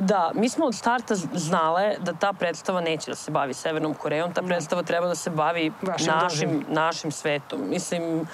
[0.00, 4.32] da, mi smo od starta znale da ta predstava neće da se bavi Severnom Korejom,
[4.34, 8.28] ta predstava treba da se bavi Vašim našim, našim svetom, mislim,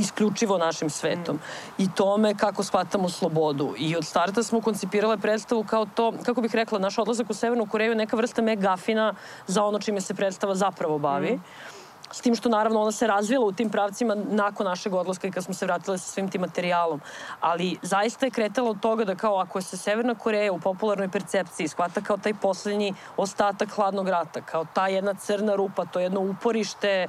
[0.00, 1.82] isključivo našim svetom mm.
[1.82, 3.74] i tome kako shvatamo slobodu.
[3.78, 7.66] I od starta smo koncipirale predstavu kao to, kako bih rekla, naš odlazak u Severnu
[7.66, 9.14] Koreju je neka vrsta megafina
[9.46, 11.32] za ono čime se predstava zapravo bavi.
[11.32, 11.75] Mm
[12.12, 15.44] S tim što naravno ona se razvila u tim pravcima nakon našeg odlaska i kad
[15.44, 17.00] smo se vratile sa svim tim materijalom.
[17.40, 21.68] Ali zaista je kretala od toga da kao ako se Severna Koreja u popularnoj percepciji
[21.68, 27.08] shvata kao taj poslednji ostatak hladnog rata, kao ta jedna crna rupa, to jedno uporište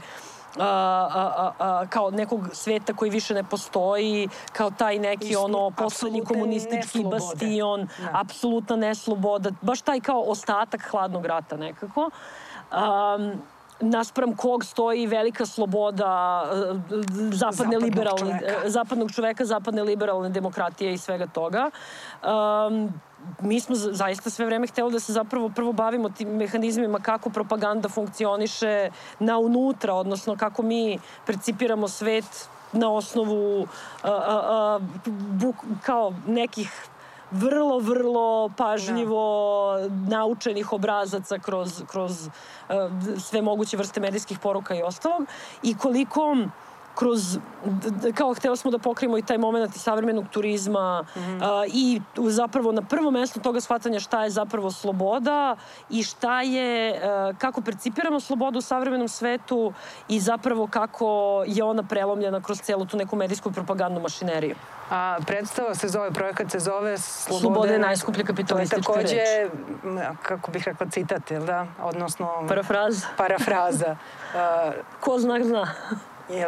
[0.60, 5.72] a, a, a, kao nekog sveta koji više ne postoji, kao taj neki Islu, ono
[5.72, 7.16] poslednji komunistički neslobode.
[7.16, 8.10] bastion, da.
[8.14, 12.10] apsolutna nesloboda, baš taj kao ostatak hladnog rata nekako.
[12.72, 13.42] Um,
[13.80, 16.76] naspram kog stoji velika sloboda eh,
[17.32, 18.70] zapadne liberalne, čoveka.
[18.70, 21.70] zapadnog čoveka, zapadne liberalne demokratije i svega toga.
[22.68, 22.94] Um,
[23.42, 27.90] mi smo zaista sve vreme hteli da se zapravo prvo bavimo tim mehanizmima kako propaganda
[27.90, 33.68] funkcioniše na unutra, odnosno kako mi percipiramo svet na osnovu
[34.04, 34.80] a, a, a,
[35.40, 36.88] buk, kao nekih
[37.32, 40.18] vrlo, vrlo pažljivo da.
[40.18, 42.76] naučenih obrazaca kroz, kroz uh,
[43.20, 45.28] sve moguće vrste medijskih poruka i ostalog
[45.64, 46.38] i koliko
[46.98, 47.38] kroz,
[48.16, 51.40] kao hteo smo da pokrijemo i taj moment i savremenog turizma mm -hmm.
[51.44, 55.56] a, i zapravo na prvo mesto toga shvatanja šta je zapravo sloboda
[55.90, 59.74] i šta je, a, kako percipiramo slobodu u savremenom svetu
[60.08, 64.56] i zapravo kako je ona prelomljena kroz celu tu neku medijsku propagandnu mašineriju.
[64.90, 69.10] A predstava se zove, projekat se zove Slobode, Slobode je najskuplja kapitalistička reč.
[69.10, 71.68] To je takođe, kako bih rekla, citat, jel da?
[71.82, 72.46] Odnosno...
[72.48, 73.08] Parafraza.
[73.18, 73.96] Parafraza.
[74.34, 75.68] Uh, Ko zna, zna.
[76.30, 76.48] Je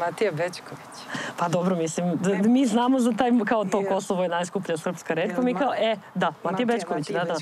[0.00, 0.98] Matija Bećković?
[1.36, 5.30] Pa dobro, mislim, da, mi znamo za taj, kao to Kosovo je najskuplja srpska reč,
[5.36, 7.34] pa mi kao, e, da, Matija, Matija Bećković, Matija da,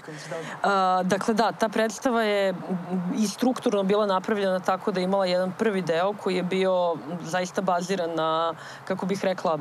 [0.62, 1.00] da.
[1.00, 2.54] Uh, dakle, da, ta predstava je
[3.18, 7.62] i strukturno bila napravljena tako da je imala jedan prvi deo koji je bio zaista
[7.62, 9.58] baziran na, kako bih rekla,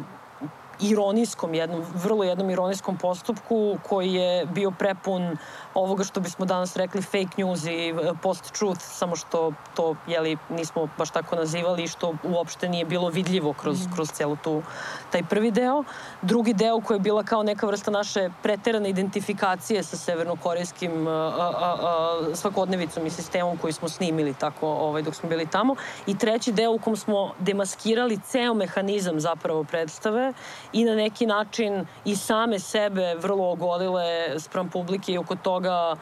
[0.79, 5.37] ironijskom jednom, vrlo jednom ironijskom postupku koji je bio prepun
[5.73, 10.89] ovoga što bismo danas rekli fake news i e, post-truth, samo što to jeli, nismo
[10.97, 13.91] baš tako nazivali i što uopšte nije bilo vidljivo kroz, mm.
[13.93, 14.63] kroz celu tu,
[15.11, 15.83] taj prvi deo.
[16.21, 21.75] Drugi deo koji je bila kao neka vrsta naše preterane identifikacije sa severnokorejskim a, a,
[21.81, 25.75] a, svakodnevicom i sistemom koji smo snimili tako ovaj, dok smo bili tamo.
[26.07, 30.33] I treći deo u kom smo demaskirali ceo mehanizam zapravo predstave
[30.73, 35.95] i na neki način i same sebe vrlo ogolile sprem publike i oko toga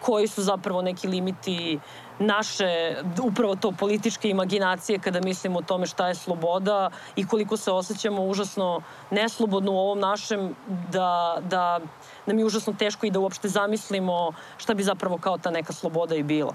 [0.00, 1.80] koji su zapravo neki limiti
[2.18, 7.70] naše, upravo to političke imaginacije kada mislimo o tome šta je sloboda i koliko se
[7.70, 10.54] osjećamo užasno neslobodno u ovom našem
[10.92, 11.80] da, da
[12.26, 16.14] nam je užasno teško i da uopšte zamislimo šta bi zapravo kao ta neka sloboda
[16.14, 16.54] i bila.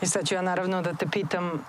[0.00, 1.64] I sad ću ja naravno da te pitam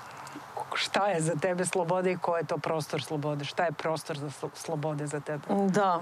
[0.78, 3.46] šta je za tebe sloboda i ko je to prostor slobode?
[3.46, 5.44] Šta je prostor za slobode za tebe?
[5.50, 6.02] Da,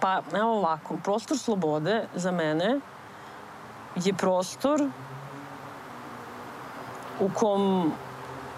[0.00, 2.80] pa evo ovako, prostor slobode za mene
[3.96, 4.88] je prostor
[7.20, 7.92] u kom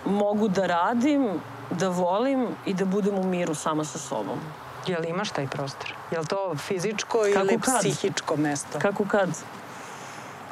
[0.05, 1.29] mogu da radim,
[1.71, 4.39] da volim i da budem u miru sama sa sobom.
[4.87, 5.95] Jel imaš taj prostor?
[6.11, 7.81] Jel to fizičko Kako ili kad?
[7.81, 8.79] psihičko mesto?
[8.79, 9.29] Kako kad?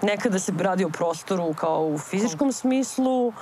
[0.02, 3.32] Nekada se radi o prostoru kao u fizičkom smislu,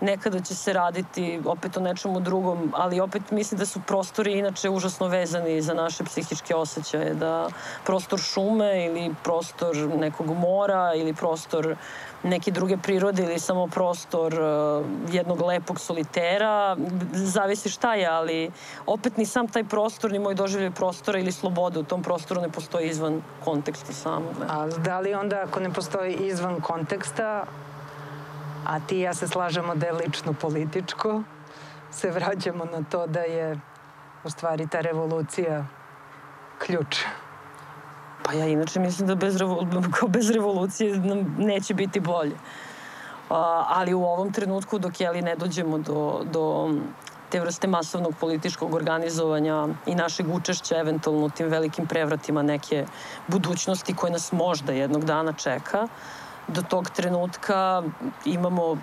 [0.00, 4.70] nekada će se raditi opet o nečemu drugom, ali opet mislim da su prostori inače
[4.70, 7.48] užasno vezani za naše psihičke osjećaje, da
[7.84, 11.76] prostor šume ili prostor nekog mora ili prostor
[12.24, 16.76] neke druge prirode ili samo prostor uh, jednog lepog solitera,
[17.12, 18.50] zavisi šta je, ali
[18.86, 22.48] opet ni sam taj prostor, ni moj doživljaj prostora ili slobode u tom prostoru ne
[22.48, 24.26] postoji izvan konteksta samo.
[24.48, 27.44] A da li onda ako ne postoji izvan konteksta,
[28.66, 31.22] a ti i ja se slažemo da je lično političko,
[31.90, 33.60] se vraćamo na to da je
[34.24, 35.66] u stvari ta revolucija
[36.58, 37.04] ključ.
[38.22, 39.66] Pa ja inače mislim da bez, revo,
[39.98, 42.36] kao bez revolucije nam neće biti bolje.
[43.30, 46.70] A, ali u ovom trenutku dok jeli ne dođemo do, do
[47.30, 52.86] te vrste masovnog političkog organizovanja i našeg učešća eventualno u tim velikim prevratima neke
[53.26, 55.88] budućnosti koje nas možda jednog dana čeka,
[56.48, 57.82] do tog trenutka
[58.24, 58.76] imamo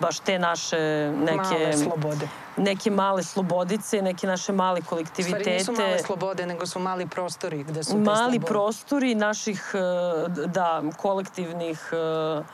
[0.00, 1.58] baš te naše neke...
[1.58, 2.28] Male slobode.
[2.56, 5.42] Neke male slobodice, neke naše male kolektivitete.
[5.42, 8.46] Stvari nisu male slobode, nego su mali prostori gde su te mali slobode.
[8.46, 12.44] prostori naših, eh, da, kolektivnih uh,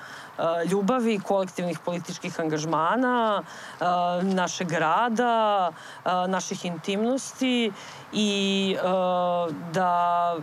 [0.70, 3.42] ljubavi, kolektivnih političkih angažmana,
[4.22, 5.70] našeg rada,
[6.04, 7.72] naših intimnosti
[8.12, 8.76] i
[9.72, 10.34] da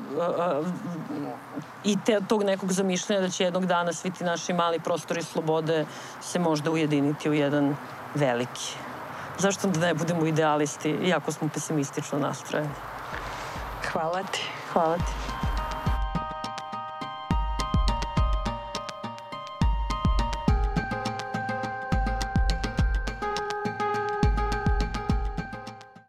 [1.84, 5.86] i te, tog nekog zamišljanja da će jednog dana svi ti naši mali prostori slobode
[6.22, 7.76] se možda ujediniti u jedan
[8.16, 8.76] veliki.
[9.38, 12.70] Zašto da ne budemo idealisti, iako smo pesimistično nastrojeni?
[13.92, 14.42] Hvala ti.
[14.74, 15.35] Hvala ti.